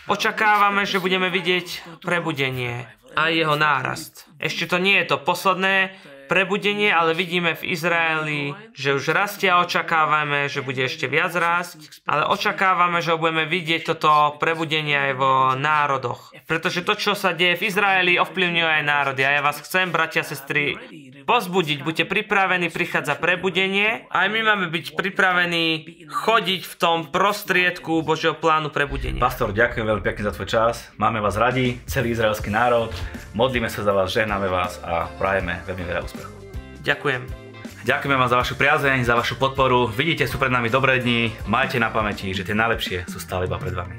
Očakávame, 0.05 0.85
že 0.85 1.01
budeme 1.01 1.33
vidieť 1.33 1.99
prebudenie 2.05 2.87
a 3.15 3.31
jeho 3.31 3.57
nárast. 3.57 4.29
Ešte 4.39 4.69
to 4.69 4.77
nie 4.77 5.01
je 5.01 5.07
to 5.11 5.17
posledné, 5.23 5.95
prebudenie, 6.27 6.91
ale 6.91 7.17
vidíme 7.17 7.55
v 7.55 7.73
Izraeli, 7.73 8.57
že 8.73 8.97
už 8.97 9.13
rastie 9.15 9.49
a 9.53 9.63
očakávame, 9.63 10.49
že 10.49 10.65
bude 10.65 10.85
ešte 10.85 11.09
viac 11.09 11.33
rásť, 11.37 12.03
ale 12.09 12.27
očakávame, 12.29 13.01
že 13.05 13.17
budeme 13.17 13.45
vidieť 13.49 13.95
toto 13.95 14.37
prebudenie 14.41 15.11
aj 15.11 15.13
vo 15.17 15.33
národoch. 15.55 16.33
Pretože 16.45 16.85
to, 16.85 16.95
čo 16.97 17.13
sa 17.17 17.33
deje 17.33 17.61
v 17.61 17.67
Izraeli, 17.71 18.21
ovplyvňuje 18.21 18.71
aj 18.81 18.85
národy. 18.85 19.23
A 19.25 19.37
ja 19.37 19.43
vás 19.45 19.61
chcem, 19.61 19.89
bratia 19.93 20.23
a 20.23 20.29
sestry, 20.29 20.77
pozbudiť, 21.25 21.81
buďte 21.83 22.05
pripravení, 22.07 22.69
prichádza 22.69 23.17
prebudenie. 23.17 24.07
Aj 24.13 24.29
my 24.29 24.41
máme 24.45 24.67
byť 24.69 24.95
pripravení 24.95 26.05
chodiť 26.09 26.63
v 26.69 26.75
tom 26.77 27.09
prostriedku 27.09 28.05
Božieho 28.05 28.37
plánu 28.37 28.69
prebudenia. 28.69 29.21
Pastor, 29.21 29.51
ďakujem 29.51 29.85
veľmi 29.89 30.05
pekne 30.05 30.29
za 30.29 30.33
tvoj 30.37 30.49
čas. 30.49 30.89
Máme 31.01 31.19
vás 31.19 31.35
radi, 31.41 31.81
celý 31.89 32.13
izraelský 32.13 32.53
národ. 32.53 32.93
Modlíme 33.35 33.73
sa 33.73 33.83
za 33.83 33.91
vás, 33.91 34.13
žehnáme 34.13 34.47
vás 34.47 34.79
a 34.85 35.11
prajeme 35.19 35.59
veľmi 35.67 35.85
veľa 35.85 36.01
úspechu. 36.05 36.14
Ďakujem. 36.85 37.23
Ďakujeme 37.85 38.17
vám 38.17 38.33
za 38.33 38.41
vašu 38.41 38.55
priazeň, 38.57 39.05
za 39.05 39.17
vašu 39.17 39.37
podporu. 39.37 39.89
Vidíte, 39.89 40.25
sú 40.25 40.41
pred 40.41 40.53
nami 40.53 40.73
dobré 40.73 41.01
dni. 41.01 41.33
Majte 41.49 41.77
na 41.77 41.93
pamäti, 41.93 42.33
že 42.33 42.45
tie 42.45 42.57
najlepšie 42.57 43.09
sú 43.09 43.21
stále 43.21 43.45
iba 43.45 43.61
pred 43.61 43.77
vami. 43.77 43.97